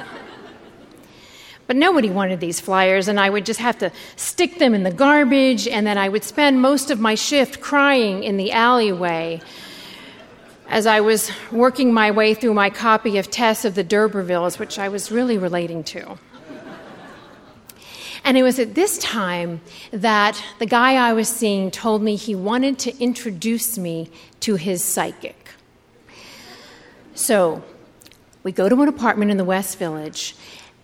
But 1.66 1.76
nobody 1.76 2.08
wanted 2.08 2.40
these 2.40 2.60
flyers, 2.60 3.08
and 3.08 3.20
I 3.20 3.28
would 3.28 3.44
just 3.44 3.60
have 3.60 3.76
to 3.78 3.92
stick 4.16 4.58
them 4.58 4.72
in 4.72 4.84
the 4.84 4.90
garbage, 4.90 5.68
and 5.68 5.86
then 5.86 5.98
I 5.98 6.08
would 6.08 6.24
spend 6.24 6.62
most 6.62 6.90
of 6.90 6.98
my 6.98 7.14
shift 7.14 7.60
crying 7.60 8.24
in 8.24 8.38
the 8.38 8.52
alleyway 8.52 9.42
as 10.66 10.86
I 10.86 11.00
was 11.00 11.30
working 11.52 11.92
my 11.92 12.10
way 12.10 12.32
through 12.32 12.54
my 12.54 12.70
copy 12.70 13.18
of 13.18 13.30
Tess 13.30 13.66
of 13.66 13.74
the 13.74 13.84
D'Urbervilles, 13.84 14.58
which 14.58 14.78
I 14.78 14.88
was 14.88 15.10
really 15.10 15.36
relating 15.36 15.84
to. 15.84 16.18
And 18.28 18.36
it 18.36 18.42
was 18.42 18.58
at 18.58 18.74
this 18.74 18.98
time 18.98 19.62
that 19.90 20.44
the 20.58 20.66
guy 20.66 20.96
I 20.96 21.14
was 21.14 21.30
seeing 21.30 21.70
told 21.70 22.02
me 22.02 22.14
he 22.14 22.34
wanted 22.34 22.78
to 22.80 22.94
introduce 23.02 23.78
me 23.78 24.10
to 24.40 24.56
his 24.56 24.84
psychic. 24.84 25.48
So 27.14 27.64
we 28.42 28.52
go 28.52 28.68
to 28.68 28.82
an 28.82 28.88
apartment 28.88 29.30
in 29.30 29.38
the 29.38 29.46
West 29.46 29.78
Village, 29.78 30.36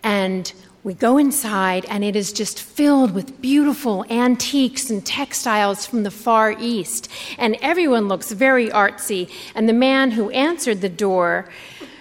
and 0.02 0.50
we 0.84 0.94
go 0.94 1.18
inside, 1.18 1.84
and 1.90 2.02
it 2.02 2.16
is 2.16 2.32
just 2.32 2.62
filled 2.62 3.12
with 3.12 3.42
beautiful 3.42 4.06
antiques 4.08 4.88
and 4.88 5.04
textiles 5.04 5.84
from 5.84 6.02
the 6.02 6.10
Far 6.10 6.52
East. 6.58 7.10
And 7.36 7.58
everyone 7.60 8.08
looks 8.08 8.32
very 8.32 8.70
artsy. 8.70 9.30
And 9.54 9.68
the 9.68 9.74
man 9.74 10.12
who 10.12 10.30
answered 10.30 10.80
the 10.80 10.88
door, 10.88 11.50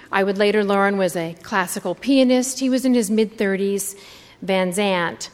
I 0.09 0.23
would 0.23 0.37
later 0.37 0.63
learn, 0.63 0.95
was 0.95 1.17
a 1.17 1.35
classical 1.43 1.95
pianist. 1.95 2.59
He 2.59 2.69
was 2.69 2.85
in 2.85 2.93
his 2.93 3.11
mid 3.11 3.37
30s. 3.37 3.97
Van 4.43 4.71
Zant 4.71 5.29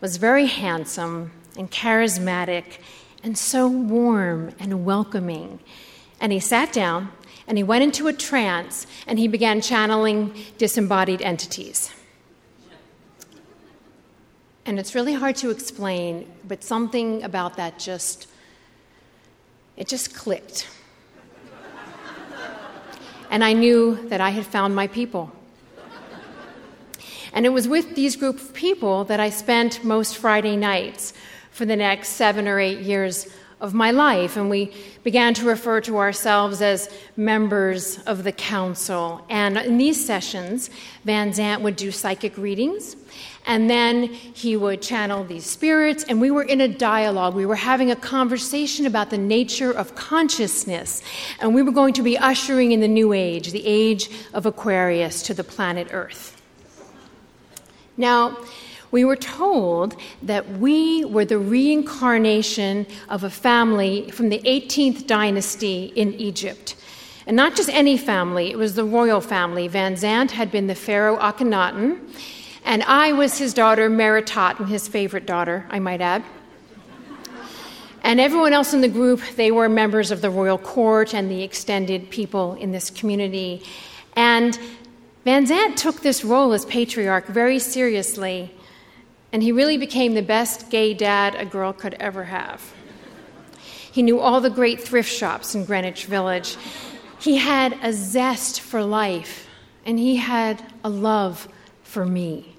was 0.00 0.16
very 0.16 0.46
handsome 0.46 1.32
and 1.56 1.70
charismatic 1.70 2.78
and 3.22 3.36
so 3.36 3.68
warm 3.68 4.52
and 4.58 4.86
welcoming. 4.86 5.60
And 6.18 6.32
he 6.32 6.40
sat 6.40 6.72
down 6.72 7.10
and 7.46 7.58
he 7.58 7.62
went 7.62 7.84
into 7.84 8.08
a 8.08 8.12
trance 8.14 8.86
and 9.06 9.18
he 9.18 9.28
began 9.28 9.60
channeling 9.60 10.34
disembodied 10.56 11.20
entities. 11.20 11.92
And 14.64 14.78
it's 14.78 14.94
really 14.94 15.12
hard 15.12 15.36
to 15.36 15.50
explain, 15.50 16.32
but 16.48 16.64
something 16.64 17.22
about 17.22 17.58
that 17.58 17.78
just, 17.78 18.28
it 19.76 19.88
just 19.88 20.14
clicked. 20.14 20.66
and 23.30 23.44
I 23.44 23.52
knew 23.52 24.08
that 24.08 24.22
I 24.22 24.30
had 24.30 24.46
found 24.46 24.74
my 24.74 24.86
people. 24.86 25.30
And 27.34 27.44
it 27.44 27.50
was 27.50 27.68
with 27.68 27.94
these 27.94 28.16
group 28.16 28.40
of 28.40 28.54
people 28.54 29.04
that 29.04 29.20
I 29.20 29.28
spent 29.28 29.84
most 29.84 30.16
Friday 30.16 30.56
nights 30.56 31.12
for 31.50 31.66
the 31.66 31.76
next 31.76 32.10
seven 32.10 32.48
or 32.48 32.58
eight 32.58 32.78
years 32.78 33.28
of 33.60 33.74
my 33.74 33.90
life. 33.90 34.36
And 34.36 34.48
we 34.48 34.72
began 35.02 35.34
to 35.34 35.46
refer 35.46 35.80
to 35.82 35.98
ourselves 35.98 36.62
as 36.62 36.88
members 37.16 37.98
of 38.04 38.24
the 38.24 38.32
council. 38.32 39.24
And 39.28 39.58
in 39.58 39.76
these 39.76 40.04
sessions, 40.04 40.70
Van 41.04 41.30
Zant 41.32 41.60
would 41.60 41.76
do 41.76 41.90
psychic 41.90 42.38
readings 42.38 42.96
and 43.46 43.68
then 43.68 44.04
he 44.04 44.56
would 44.56 44.80
channel 44.80 45.24
these 45.24 45.44
spirits, 45.44 46.04
and 46.04 46.20
we 46.20 46.30
were 46.30 46.42
in 46.42 46.60
a 46.60 46.68
dialogue. 46.68 47.34
We 47.34 47.46
were 47.46 47.56
having 47.56 47.90
a 47.90 47.96
conversation 47.96 48.86
about 48.86 49.10
the 49.10 49.18
nature 49.18 49.70
of 49.70 49.94
consciousness, 49.94 51.02
and 51.40 51.54
we 51.54 51.62
were 51.62 51.72
going 51.72 51.94
to 51.94 52.02
be 52.02 52.16
ushering 52.16 52.72
in 52.72 52.80
the 52.80 52.88
new 52.88 53.12
age, 53.12 53.52
the 53.52 53.66
age 53.66 54.08
of 54.32 54.46
Aquarius, 54.46 55.22
to 55.24 55.34
the 55.34 55.44
planet 55.44 55.88
Earth. 55.90 56.33
Now, 57.96 58.38
we 58.90 59.04
were 59.04 59.16
told 59.16 59.96
that 60.22 60.48
we 60.58 61.04
were 61.04 61.24
the 61.24 61.38
reincarnation 61.38 62.86
of 63.08 63.24
a 63.24 63.30
family 63.30 64.10
from 64.10 64.28
the 64.28 64.38
18th 64.40 65.06
dynasty 65.06 65.86
in 65.96 66.14
Egypt. 66.14 66.76
And 67.26 67.36
not 67.36 67.56
just 67.56 67.68
any 67.70 67.96
family, 67.96 68.50
it 68.50 68.58
was 68.58 68.74
the 68.74 68.84
royal 68.84 69.20
family. 69.20 69.66
Van 69.66 69.94
Zant 69.94 70.30
had 70.30 70.52
been 70.52 70.66
the 70.66 70.74
Pharaoh 70.74 71.18
Akhenaten. 71.18 71.98
And 72.64 72.82
I 72.84 73.12
was 73.12 73.38
his 73.38 73.52
daughter, 73.52 73.90
Meritaten, 73.90 74.68
his 74.68 74.88
favorite 74.88 75.26
daughter, 75.26 75.66
I 75.70 75.78
might 75.78 76.00
add. 76.00 76.22
And 78.02 78.20
everyone 78.20 78.52
else 78.52 78.74
in 78.74 78.82
the 78.82 78.88
group, 78.88 79.22
they 79.36 79.50
were 79.50 79.68
members 79.68 80.10
of 80.10 80.20
the 80.20 80.30
royal 80.30 80.58
court 80.58 81.14
and 81.14 81.30
the 81.30 81.42
extended 81.42 82.10
people 82.10 82.54
in 82.54 82.70
this 82.70 82.90
community. 82.90 83.62
And 84.14 84.58
Van 85.24 85.46
Zant 85.46 85.76
took 85.76 86.02
this 86.02 86.22
role 86.22 86.52
as 86.52 86.66
patriarch 86.66 87.26
very 87.26 87.58
seriously, 87.58 88.54
and 89.32 89.42
he 89.42 89.52
really 89.52 89.78
became 89.78 90.12
the 90.12 90.22
best 90.22 90.68
gay 90.68 90.92
dad 90.92 91.34
a 91.34 91.46
girl 91.46 91.72
could 91.72 91.94
ever 91.94 92.24
have. 92.24 92.74
He 93.90 94.02
knew 94.02 94.20
all 94.20 94.42
the 94.42 94.50
great 94.50 94.80
thrift 94.82 95.10
shops 95.10 95.54
in 95.54 95.64
Greenwich 95.64 96.04
Village. 96.04 96.58
He 97.18 97.36
had 97.38 97.78
a 97.82 97.90
zest 97.90 98.60
for 98.60 98.84
life, 98.84 99.48
and 99.86 99.98
he 99.98 100.16
had 100.16 100.62
a 100.84 100.90
love 100.90 101.48
for 101.82 102.04
me. 102.04 102.54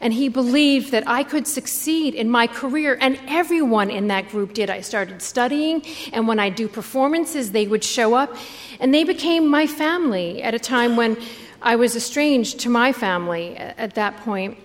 And 0.00 0.14
he 0.14 0.30
believed 0.30 0.92
that 0.92 1.06
I 1.06 1.22
could 1.22 1.46
succeed 1.46 2.14
in 2.14 2.30
my 2.30 2.46
career, 2.46 2.96
and 2.98 3.20
everyone 3.26 3.90
in 3.90 4.06
that 4.08 4.30
group 4.30 4.54
did. 4.54 4.70
I 4.70 4.80
started 4.80 5.20
studying, 5.20 5.82
and 6.14 6.26
when 6.26 6.38
I 6.38 6.48
do 6.48 6.66
performances, 6.66 7.52
they 7.52 7.66
would 7.66 7.84
show 7.84 8.14
up, 8.14 8.34
and 8.78 8.94
they 8.94 9.04
became 9.04 9.46
my 9.46 9.66
family 9.66 10.42
at 10.42 10.54
a 10.54 10.58
time 10.58 10.96
when 10.96 11.18
I 11.62 11.76
was 11.76 11.96
estranged 11.96 12.60
to 12.60 12.68
my 12.68 12.92
family 12.92 13.56
at 13.56 13.94
that 13.94 14.16
point. 14.18 14.58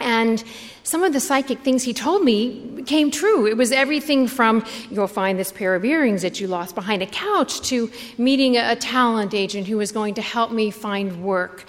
And 0.00 0.42
some 0.82 1.02
of 1.04 1.12
the 1.12 1.20
psychic 1.20 1.60
things 1.60 1.82
he 1.82 1.92
told 1.92 2.24
me 2.24 2.82
came 2.86 3.10
true. 3.10 3.46
It 3.46 3.56
was 3.56 3.70
everything 3.70 4.26
from 4.26 4.64
you'll 4.90 5.06
find 5.06 5.38
this 5.38 5.52
pair 5.52 5.74
of 5.74 5.84
earrings 5.84 6.22
that 6.22 6.40
you 6.40 6.48
lost 6.48 6.74
behind 6.74 7.02
a 7.02 7.06
couch 7.06 7.60
to 7.68 7.90
meeting 8.16 8.56
a 8.56 8.74
talent 8.76 9.34
agent 9.34 9.66
who 9.66 9.76
was 9.76 9.92
going 9.92 10.14
to 10.14 10.22
help 10.22 10.52
me 10.52 10.70
find 10.70 11.22
work. 11.22 11.66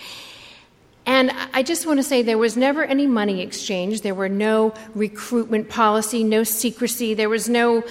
And 1.06 1.32
I 1.54 1.64
just 1.64 1.88
want 1.88 1.98
to 1.98 2.04
say 2.04 2.22
there 2.22 2.38
was 2.38 2.56
never 2.56 2.84
any 2.84 3.08
money 3.08 3.42
exchange. 3.42 4.02
There 4.02 4.14
were 4.14 4.30
no 4.30 4.74
recruitment 4.94 5.68
policy, 5.68 6.24
no 6.24 6.44
secrecy. 6.44 7.16
There 7.16 7.30
was 7.30 7.50
no 7.50 7.80
uh, 7.80 7.84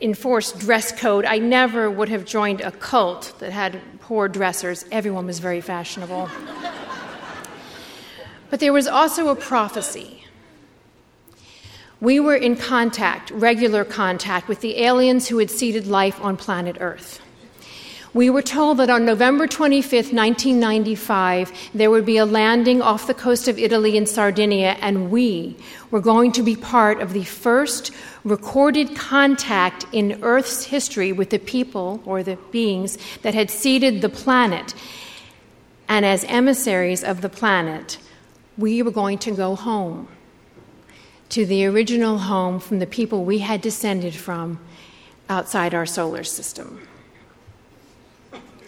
enforced 0.00 0.60
dress 0.60 0.92
code. 0.92 1.24
I 1.24 1.38
never 1.38 1.90
would 1.90 2.08
have 2.08 2.24
joined 2.24 2.60
a 2.60 2.70
cult 2.70 3.34
that 3.40 3.50
had 3.50 3.80
poor 4.00 4.28
dressers. 4.28 4.84
Everyone 4.92 5.26
was 5.26 5.40
very 5.40 5.60
fashionable. 5.60 6.30
but 8.50 8.60
there 8.60 8.72
was 8.72 8.86
also 8.86 9.28
a 9.28 9.36
prophecy. 9.36 10.24
We 12.00 12.20
were 12.20 12.36
in 12.36 12.56
contact, 12.56 13.30
regular 13.32 13.84
contact, 13.84 14.48
with 14.48 14.60
the 14.60 14.82
aliens 14.82 15.28
who 15.28 15.38
had 15.38 15.50
seeded 15.50 15.86
life 15.86 16.20
on 16.20 16.36
planet 16.36 16.76
Earth. 16.80 17.20
We 18.14 18.28
were 18.28 18.42
told 18.42 18.76
that 18.76 18.90
on 18.90 19.06
November 19.06 19.46
25th, 19.46 20.12
1995, 20.12 21.50
there 21.72 21.90
would 21.90 22.04
be 22.04 22.18
a 22.18 22.26
landing 22.26 22.82
off 22.82 23.06
the 23.06 23.14
coast 23.14 23.48
of 23.48 23.58
Italy 23.58 23.96
in 23.96 24.04
Sardinia, 24.04 24.76
and 24.82 25.10
we 25.10 25.56
were 25.90 26.00
going 26.00 26.30
to 26.32 26.42
be 26.42 26.54
part 26.54 27.00
of 27.00 27.14
the 27.14 27.24
first 27.24 27.90
recorded 28.22 28.94
contact 28.94 29.86
in 29.92 30.22
Earth's 30.22 30.64
history 30.64 31.10
with 31.10 31.30
the 31.30 31.38
people 31.38 32.02
or 32.04 32.22
the 32.22 32.36
beings 32.50 32.98
that 33.22 33.32
had 33.32 33.50
seeded 33.50 34.02
the 34.02 34.10
planet. 34.10 34.74
And 35.88 36.04
as 36.04 36.24
emissaries 36.24 37.02
of 37.02 37.22
the 37.22 37.30
planet, 37.30 37.96
we 38.58 38.82
were 38.82 38.90
going 38.90 39.18
to 39.20 39.30
go 39.30 39.54
home 39.54 40.08
to 41.30 41.46
the 41.46 41.64
original 41.64 42.18
home 42.18 42.60
from 42.60 42.78
the 42.78 42.86
people 42.86 43.24
we 43.24 43.38
had 43.38 43.62
descended 43.62 44.14
from 44.14 44.58
outside 45.30 45.72
our 45.72 45.86
solar 45.86 46.24
system. 46.24 46.86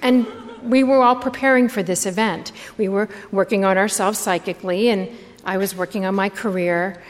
And 0.04 0.26
we 0.62 0.84
were 0.84 1.02
all 1.02 1.16
preparing 1.16 1.68
for 1.68 1.82
this 1.82 2.04
event. 2.04 2.52
We 2.76 2.88
were 2.88 3.08
working 3.32 3.64
on 3.64 3.78
ourselves 3.78 4.18
psychically, 4.18 4.90
and 4.90 5.08
I 5.44 5.56
was 5.56 5.74
working 5.74 6.04
on 6.04 6.14
my 6.14 6.28
career. 6.28 7.02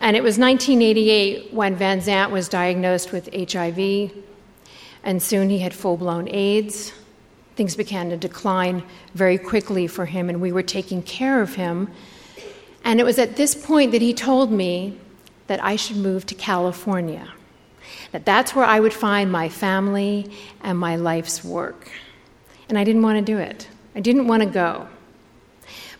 And 0.00 0.16
it 0.16 0.22
was 0.22 0.36
1988 0.36 1.54
when 1.54 1.76
Van 1.76 2.00
Zant 2.00 2.30
was 2.30 2.48
diagnosed 2.48 3.12
with 3.12 3.32
HIV, 3.32 4.10
and 5.04 5.22
soon 5.22 5.48
he 5.48 5.60
had 5.60 5.72
full 5.72 5.96
blown 5.96 6.28
AIDS. 6.28 6.92
Things 7.54 7.76
began 7.76 8.10
to 8.10 8.16
decline 8.16 8.82
very 9.14 9.38
quickly 9.38 9.86
for 9.86 10.06
him, 10.06 10.28
and 10.28 10.40
we 10.40 10.50
were 10.50 10.64
taking 10.64 11.02
care 11.02 11.40
of 11.40 11.54
him. 11.54 11.88
And 12.82 12.98
it 12.98 13.04
was 13.04 13.20
at 13.20 13.36
this 13.36 13.54
point 13.54 13.92
that 13.92 14.02
he 14.02 14.12
told 14.12 14.50
me 14.50 14.98
that 15.46 15.62
I 15.62 15.76
should 15.76 15.98
move 15.98 16.26
to 16.26 16.34
California, 16.34 17.32
that 18.10 18.24
that's 18.24 18.56
where 18.56 18.64
I 18.64 18.80
would 18.80 18.92
find 18.92 19.30
my 19.30 19.48
family 19.48 20.30
and 20.62 20.76
my 20.76 20.96
life's 20.96 21.44
work. 21.44 21.90
And 22.68 22.78
I 22.78 22.84
didn't 22.84 23.02
want 23.02 23.18
to 23.18 23.32
do 23.32 23.38
it. 23.38 23.68
I 23.94 24.00
didn't 24.00 24.26
want 24.26 24.42
to 24.42 24.48
go. 24.48 24.88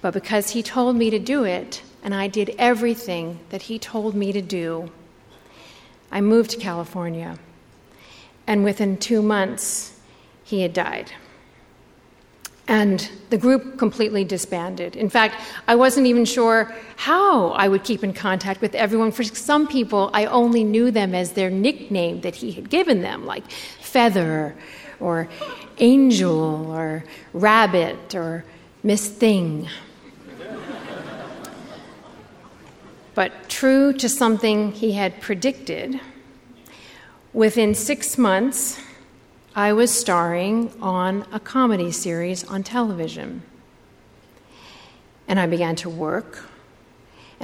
But 0.01 0.15
because 0.15 0.51
he 0.51 0.63
told 0.63 0.97
me 0.97 1.11
to 1.11 1.19
do 1.19 1.45
it, 1.45 1.83
and 2.03 2.15
I 2.15 2.29
did 2.29 2.55
everything 2.59 3.41
that 3.51 3.63
he 3.63 3.79
told 3.79 4.15
me 4.15 4.33
to 4.33 4.43
do, 4.43 4.91
I 6.11 6.21
moved 6.21 6.51
to 6.51 6.59
California. 6.59 7.39
And 8.47 8.63
within 8.63 8.99
two 8.99 9.23
months, 9.23 9.99
he 10.45 10.61
had 10.61 10.73
died. 10.75 11.13
And 12.67 13.11
the 13.29 13.37
group 13.37 13.79
completely 13.79 14.25
disbanded. 14.25 14.97
In 14.97 15.11
fact, 15.11 15.41
I 15.69 15.75
wasn't 15.75 16.07
even 16.07 16.25
sure 16.25 16.75
how 16.97 17.51
I 17.51 17.69
would 17.69 17.85
keep 17.85 18.03
in 18.03 18.15
contact 18.15 18.63
with 18.63 18.75
everyone. 18.75 19.13
For 19.13 19.23
some 19.23 19.69
people, 19.69 20.11
I 20.15 20.25
only 20.27 20.65
knew 20.65 20.91
them 20.91 21.15
as 21.15 21.33
their 21.33 21.51
nickname 21.51 22.23
that 22.23 22.37
he 22.37 22.53
had 22.53 22.71
given 22.71 23.03
them, 23.03 23.27
like 23.27 23.51
Feather 23.51 24.55
or 24.99 25.29
angel 25.79 26.71
or 26.71 27.05
rabbit 27.35 28.15
or 28.15 28.45
Miss 28.83 29.09
Thing. 29.09 29.69
but 33.15 33.49
true 33.49 33.93
to 33.93 34.09
something 34.09 34.73
he 34.73 34.93
had 34.93 35.21
predicted, 35.21 36.01
within 37.33 37.75
six 37.75 38.17
months, 38.17 38.81
I 39.55 39.73
was 39.73 39.91
starring 39.93 40.73
on 40.81 41.27
a 41.33 41.39
comedy 41.39 41.93
series 41.93 42.45
on 42.45 42.63
television. 42.63 43.43
And 45.29 45.39
I 45.39 45.47
began 45.47 45.77
to 45.77 45.89
work 45.89 46.51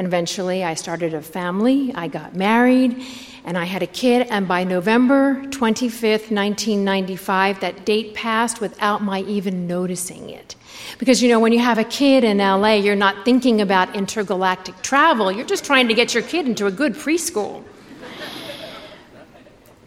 and 0.00 0.06
eventually, 0.06 0.64
I 0.64 0.74
started 0.74 1.14
a 1.14 1.20
family, 1.20 1.92
I 1.94 2.08
got 2.08 2.34
married, 2.34 3.04
and 3.44 3.58
I 3.58 3.64
had 3.64 3.82
a 3.82 3.86
kid. 3.86 4.28
And 4.30 4.48
by 4.48 4.64
November 4.64 5.42
25th, 5.48 6.30
1995, 6.30 7.60
that 7.60 7.84
date 7.84 8.14
passed 8.14 8.62
without 8.62 9.02
my 9.02 9.20
even 9.22 9.66
noticing 9.66 10.30
it. 10.30 10.54
Because, 10.98 11.22
you 11.22 11.28
know, 11.28 11.40
when 11.40 11.52
you 11.52 11.58
have 11.58 11.76
a 11.76 11.84
kid 11.84 12.24
in 12.24 12.38
LA, 12.38 12.74
you're 12.74 12.96
not 12.96 13.24
thinking 13.24 13.60
about 13.60 13.94
intergalactic 13.94 14.80
travel, 14.80 15.30
you're 15.30 15.44
just 15.44 15.64
trying 15.64 15.88
to 15.88 15.94
get 15.94 16.14
your 16.14 16.22
kid 16.22 16.46
into 16.46 16.66
a 16.66 16.70
good 16.70 16.94
preschool. 16.94 17.62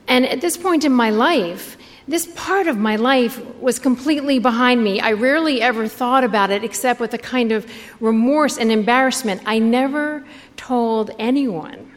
And 0.07 0.27
at 0.27 0.41
this 0.41 0.57
point 0.57 0.83
in 0.83 0.91
my 0.91 1.09
life, 1.09 1.75
this 2.07 2.27
part 2.35 2.67
of 2.67 2.77
my 2.77 2.95
life 2.95 3.39
was 3.61 3.79
completely 3.79 4.39
behind 4.39 4.83
me. 4.83 4.99
I 4.99 5.13
rarely 5.13 5.61
ever 5.61 5.87
thought 5.87 6.23
about 6.23 6.51
it 6.51 6.63
except 6.63 6.99
with 6.99 7.13
a 7.13 7.17
kind 7.17 7.51
of 7.51 7.69
remorse 7.99 8.57
and 8.57 8.71
embarrassment. 8.71 9.41
I 9.45 9.59
never 9.59 10.25
told 10.57 11.11
anyone 11.17 11.91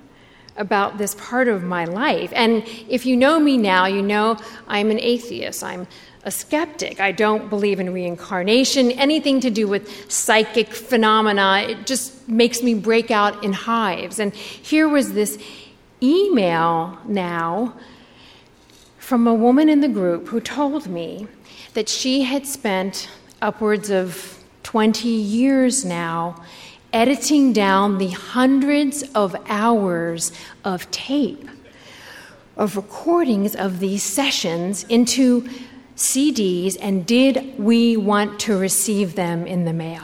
about 0.57 0.97
this 0.97 1.15
part 1.17 1.49
of 1.49 1.63
my 1.63 1.85
life. 1.85 2.33
And 2.35 2.63
if 2.89 3.05
you 3.05 3.17
know 3.17 3.39
me 3.39 3.59
now, 3.59 3.87
you 3.87 4.01
know 4.01 4.39
I'm 4.69 4.91
an 4.91 5.01
atheist. 5.01 5.63
I'm 5.63 5.87
a 6.25 6.31
skeptic. 6.31 6.99
I 7.01 7.13
don't 7.13 7.49
believe 7.49 7.79
in 7.79 7.93
reincarnation, 7.93 8.91
anything 8.93 9.41
to 9.41 9.51
do 9.51 9.69
with 9.69 10.11
psychic 10.11 10.73
phenomena. 10.73 11.67
It 11.69 11.87
just 11.87 12.29
makes 12.29 12.63
me 12.63 12.75
break 12.75 13.11
out 13.11 13.45
in 13.45 13.53
hives. 13.53 14.19
And 14.19 14.35
here 14.35 14.89
was 14.89 15.13
this 15.13 15.39
email 16.03 16.99
now 17.07 17.75
from 19.07 19.25
a 19.29 19.33
woman 19.33 19.69
in 19.69 19.83
the 19.83 19.89
group 19.89 20.27
who 20.27 20.41
told 20.41 20.89
me 20.89 21.29
that 21.75 21.89
she 21.89 22.25
had 22.25 22.45
spent 22.45 23.09
upwards 23.41 23.89
of 23.89 24.43
20 24.65 25.09
years 25.09 25.85
now 25.85 26.35
editing 26.93 27.53
down 27.53 27.99
the 27.99 28.09
hundreds 28.09 29.05
of 29.15 29.37
hours 29.47 30.33
of 30.65 30.91
tape, 30.91 31.49
of 32.57 32.77
recordings 32.77 33.55
of 33.55 33.79
these 33.79 34.03
sessions 34.03 34.83
into 34.89 35.49
CDs, 35.95 36.77
and 36.81 37.07
did 37.07 37.57
we 37.61 37.97
want 37.97 38.41
to 38.41 38.59
receive 38.59 39.15
them 39.15 39.47
in 39.47 39.65
the 39.67 39.73
mail? 39.73 40.03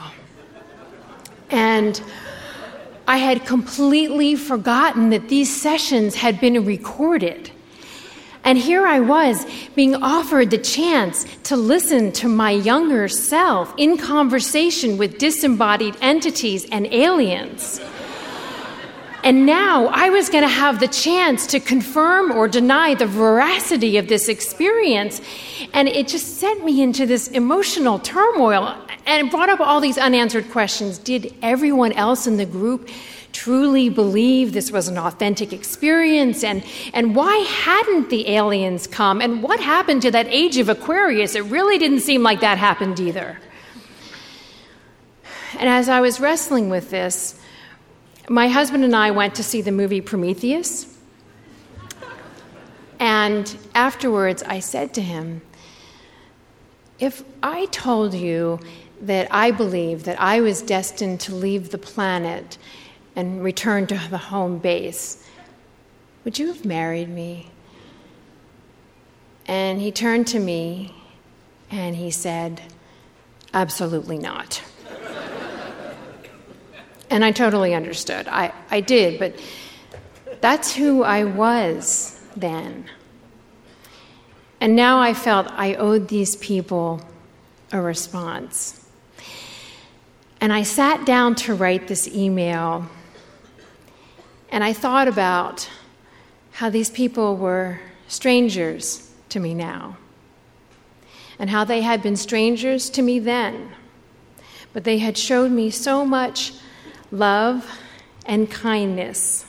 And 1.51 2.01
I 3.09 3.17
had 3.17 3.45
completely 3.47 4.37
forgotten 4.37 5.11
that 5.11 5.29
these 5.29 5.61
sessions 5.61 6.15
had 6.15 6.41
been 6.41 6.65
recorded. 6.65 7.51
And 8.45 8.59
here 8.59 8.87
I 8.87 9.01
was 9.01 9.47
being 9.77 9.95
offered 9.95 10.51
the 10.51 10.59
chance 10.59 11.27
to 11.45 11.57
listen 11.57 12.11
to 12.13 12.29
my 12.29 12.51
younger 12.51 13.07
self 13.09 13.73
in 13.77 13.97
conversation 13.97 14.99
with 14.99 15.19
disembodied 15.19 15.97
entities 16.01 16.67
and 16.71 16.87
aliens. 16.87 17.81
And 19.25 19.47
now 19.47 19.87
I 19.87 20.11
was 20.11 20.29
going 20.29 20.43
to 20.43 20.49
have 20.49 20.81
the 20.81 20.89
chance 20.89 21.47
to 21.49 21.61
confirm 21.61 22.33
or 22.33 22.49
deny 22.49 22.95
the 22.95 23.07
veracity 23.07 23.97
of 23.97 24.09
this 24.09 24.29
experience. 24.29 25.21
And 25.73 25.87
it 25.87 26.09
just 26.09 26.39
sent 26.39 26.65
me 26.65 26.83
into 26.83 27.07
this 27.07 27.29
emotional 27.29 28.01
turmoil 28.01 28.77
and 29.07 29.29
it 29.29 29.31
brought 29.31 29.49
up 29.49 29.61
all 29.61 29.81
these 29.81 29.97
unanswered 29.99 30.51
questions. 30.51 30.99
Did 30.99 31.33
everyone 31.41 31.93
else 31.93 32.27
in 32.27 32.37
the 32.37 32.47
group 32.47 32.89
truly 33.43 33.89
believe 33.89 34.53
this 34.53 34.71
was 34.71 34.87
an 34.87 34.97
authentic 34.97 35.53
experience? 35.53 36.45
And, 36.45 36.65
and 36.95 37.17
why 37.17 37.37
hadn't 37.39 38.09
the 38.09 38.29
aliens 38.29 38.87
come? 38.87 39.21
And 39.21 39.43
what 39.43 39.59
happened 39.59 40.03
to 40.03 40.13
that 40.13 40.29
age 40.29 40.59
of 40.59 40.69
Aquarius? 40.69 41.35
It 41.35 41.45
really 41.47 41.77
didn't 41.77 42.01
seem 42.01 42.23
like 42.23 42.39
that 42.41 42.59
happened 42.59 43.01
either. 43.01 43.41
And 45.59 45.69
as 45.69 45.89
I 45.89 46.01
was 46.01 46.21
wrestling 46.21 46.71
with 46.71 46.91
this, 46.91 47.41
my 48.29 48.47
husband 48.47 48.85
and 48.85 48.95
I 48.95 49.11
went 49.11 49.35
to 49.35 49.43
see 49.43 49.61
the 49.61 49.73
movie 49.73 50.01
Prometheus. 50.01 50.97
And 53.01 53.57
afterwards, 53.75 54.45
I 54.45 54.61
said 54.61 54.95
to 54.95 55.01
him, 55.01 55.43
If 57.01 57.25
I 57.43 57.67
told 57.67 58.15
you 58.15 58.61
that 59.01 59.27
I 59.33 59.51
believed 59.51 60.05
that 60.05 60.21
I 60.21 60.41
was 60.41 60.63
destined 60.63 61.19
to 61.23 61.35
leave 61.35 61.71
the 61.71 61.79
planet 61.79 62.57
and 63.15 63.43
return 63.43 63.87
to 63.89 64.01
the 64.11 64.19
home 64.19 64.59
base, 64.59 65.27
would 66.25 66.39
you 66.39 66.49
have 66.49 66.65
married 66.65 67.09
me? 67.09 67.51
And 69.47 69.81
he 69.81 69.91
turned 69.91 70.27
to 70.29 70.39
me 70.39 70.95
and 71.71 71.97
he 71.97 72.11
said, 72.11 72.63
Absolutely 73.55 74.19
not. 74.19 74.63
and 77.11 77.25
I 77.25 77.33
totally 77.33 77.75
understood. 77.75 78.27
I, 78.29 78.53
I 78.71 78.81
did, 78.81 79.19
but 79.19 79.39
that's 80.41 80.75
who 80.75 81.03
I 81.03 81.25
was 81.25 82.19
then. 82.35 82.87
And 84.61 84.75
now 84.75 85.01
I 85.01 85.13
felt 85.13 85.49
I 85.51 85.75
owed 85.75 86.09
these 86.09 86.37
people 86.37 87.03
a 87.73 87.81
response. 87.81 88.87
And 90.41 90.53
I 90.53 90.63
sat 90.63 91.05
down 91.05 91.35
to 91.37 91.55
write 91.55 91.89
this 91.89 92.09
email, 92.09 92.89
and 94.53 94.63
I 94.63 94.75
thought 94.75 95.09
about 95.09 95.69
how 96.53 96.69
these 96.69 96.91
people 96.91 97.37
were 97.37 97.81
strangers 98.07 99.11
to 99.31 99.41
me 99.41 99.55
now, 99.55 99.97
and 101.39 101.49
how 101.49 101.65
they 101.65 101.81
had 101.81 102.03
been 102.03 102.17
strangers 102.17 102.91
to 102.91 103.03
me 103.03 103.19
then, 103.19 103.73
but 104.75 104.85
they 104.85 104.99
had 104.99 105.17
showed 105.17 105.51
me 105.51 105.71
so 105.71 106.05
much 106.05 106.53
love 107.11 107.67
and 108.27 108.51
kindness 108.51 109.47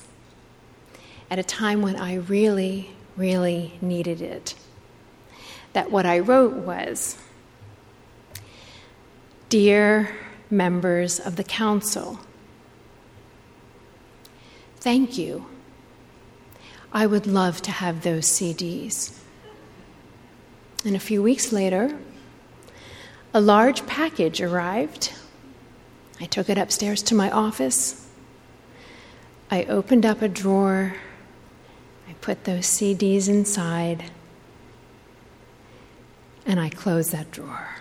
at 1.29 1.37
a 1.37 1.43
time 1.43 1.81
when 1.81 1.97
I 1.97 2.15
really, 2.15 2.91
really 3.17 3.77
needed 3.81 4.21
it. 4.21 4.55
That 5.73 5.91
what 5.91 6.05
I 6.05 6.19
wrote 6.19 6.53
was 6.53 7.17
Dear 9.49 10.15
members 10.49 11.19
of 11.19 11.35
the 11.35 11.43
council. 11.43 12.19
Thank 14.83 15.17
you. 15.17 15.45
I 16.91 17.05
would 17.05 17.25
love 17.25 17.61
to 17.61 17.71
have 17.71 18.03
those 18.03 18.25
CDs. 18.25 19.17
And 20.83 20.93
a 20.93 20.99
few 20.99 21.23
weeks 21.23 21.53
later, 21.53 21.97
a 23.33 23.39
large 23.39 23.87
package 23.87 24.41
arrived. 24.41 25.13
I 26.19 26.25
took 26.25 26.49
it 26.49 26.57
upstairs 26.57 27.01
to 27.03 27.15
my 27.15 27.31
office. 27.31 28.09
I 29.49 29.63
opened 29.63 30.05
up 30.05 30.21
a 30.21 30.27
drawer. 30.27 30.97
I 32.09 32.13
put 32.19 32.43
those 32.43 32.65
CDs 32.65 33.29
inside. 33.29 34.11
And 36.45 36.59
I 36.59 36.67
closed 36.67 37.13
that 37.13 37.31
drawer. 37.31 37.77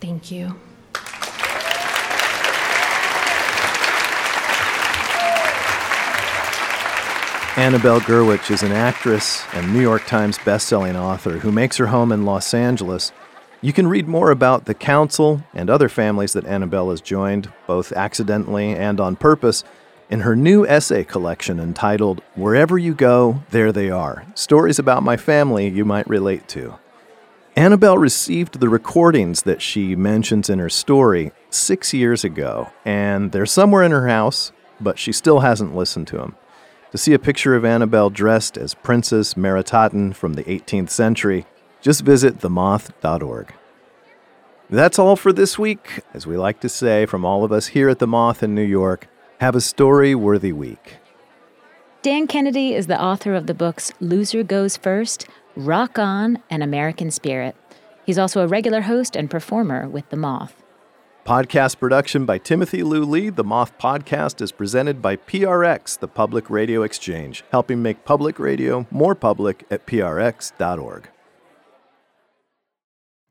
Thank 0.00 0.32
you. 0.32 0.56
Annabelle 7.58 7.98
Gurwitch 7.98 8.52
is 8.52 8.62
an 8.62 8.70
actress 8.70 9.42
and 9.52 9.72
New 9.72 9.80
York 9.80 10.06
Times 10.06 10.38
bestselling 10.38 10.94
author 10.94 11.40
who 11.40 11.50
makes 11.50 11.76
her 11.78 11.88
home 11.88 12.12
in 12.12 12.24
Los 12.24 12.54
Angeles. 12.54 13.10
You 13.60 13.72
can 13.72 13.88
read 13.88 14.06
more 14.06 14.30
about 14.30 14.66
the 14.66 14.74
council 14.74 15.42
and 15.52 15.68
other 15.68 15.88
families 15.88 16.34
that 16.34 16.46
Annabelle 16.46 16.90
has 16.90 17.00
joined, 17.00 17.52
both 17.66 17.90
accidentally 17.90 18.76
and 18.76 19.00
on 19.00 19.16
purpose, 19.16 19.64
in 20.08 20.20
her 20.20 20.36
new 20.36 20.64
essay 20.68 21.02
collection 21.02 21.58
entitled 21.58 22.22
Wherever 22.36 22.78
You 22.78 22.94
Go, 22.94 23.42
There 23.50 23.72
They 23.72 23.90
Are 23.90 24.24
Stories 24.36 24.78
About 24.78 25.02
My 25.02 25.16
Family 25.16 25.66
You 25.66 25.84
Might 25.84 26.08
Relate 26.08 26.46
to. 26.50 26.78
Annabelle 27.56 27.98
received 27.98 28.60
the 28.60 28.68
recordings 28.68 29.42
that 29.42 29.60
she 29.60 29.96
mentions 29.96 30.48
in 30.48 30.60
her 30.60 30.70
story 30.70 31.32
six 31.50 31.92
years 31.92 32.22
ago, 32.22 32.70
and 32.84 33.32
they're 33.32 33.46
somewhere 33.46 33.82
in 33.82 33.90
her 33.90 34.06
house, 34.06 34.52
but 34.80 34.96
she 34.96 35.10
still 35.10 35.40
hasn't 35.40 35.74
listened 35.74 36.06
to 36.06 36.18
them. 36.18 36.36
To 36.92 36.98
see 36.98 37.12
a 37.12 37.18
picture 37.18 37.54
of 37.54 37.64
Annabelle 37.64 38.10
dressed 38.10 38.56
as 38.56 38.74
Princess 38.74 39.34
Meritaten 39.34 40.14
from 40.14 40.34
the 40.34 40.44
18th 40.44 40.90
century, 40.90 41.46
just 41.80 42.02
visit 42.02 42.38
themoth.org. 42.38 43.52
That's 44.70 44.98
all 44.98 45.16
for 45.16 45.32
this 45.32 45.58
week. 45.58 46.02
As 46.12 46.26
we 46.26 46.36
like 46.36 46.60
to 46.60 46.68
say 46.68 47.06
from 47.06 47.24
all 47.24 47.44
of 47.44 47.52
us 47.52 47.68
here 47.68 47.88
at 47.88 47.98
The 47.98 48.06
Moth 48.06 48.42
in 48.42 48.54
New 48.54 48.62
York, 48.62 49.08
have 49.40 49.54
a 49.54 49.60
story 49.60 50.14
worthy 50.14 50.52
week. 50.52 50.96
Dan 52.02 52.26
Kennedy 52.26 52.74
is 52.74 52.86
the 52.86 53.00
author 53.00 53.34
of 53.34 53.46
the 53.46 53.54
books 53.54 53.92
Loser 54.00 54.42
Goes 54.42 54.76
First 54.76 55.26
Rock 55.58 55.98
On, 55.98 56.40
and 56.48 56.62
American 56.62 57.10
Spirit. 57.10 57.56
He's 58.06 58.16
also 58.16 58.42
a 58.42 58.46
regular 58.46 58.82
host 58.82 59.16
and 59.16 59.28
performer 59.28 59.88
with 59.88 60.08
The 60.10 60.16
Moth. 60.16 60.57
Podcast 61.28 61.78
production 61.78 62.24
by 62.24 62.38
Timothy 62.38 62.82
Lou 62.82 63.04
Lee. 63.04 63.28
The 63.28 63.44
Moth 63.44 63.76
Podcast 63.76 64.40
is 64.40 64.50
presented 64.50 65.02
by 65.02 65.16
PRX, 65.16 65.98
the 65.98 66.08
Public 66.08 66.48
Radio 66.48 66.82
Exchange, 66.84 67.44
helping 67.50 67.82
make 67.82 68.06
public 68.06 68.38
radio 68.38 68.86
more 68.90 69.14
public 69.14 69.66
at 69.70 69.86
prx.org. 69.86 71.10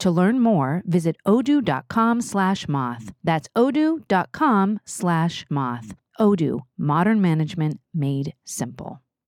To 0.00 0.10
learn 0.10 0.40
more, 0.40 0.82
visit 0.86 1.16
odoo.com 1.26 2.20
slash 2.20 2.66
moth. 2.68 3.12
That's 3.22 3.48
odoo.com 3.56 4.80
slash 4.84 5.46
moth. 5.48 5.94
Odoo, 6.20 6.60
modern 6.78 7.20
management 7.20 7.80
made 7.94 8.34
simple. 8.44 9.03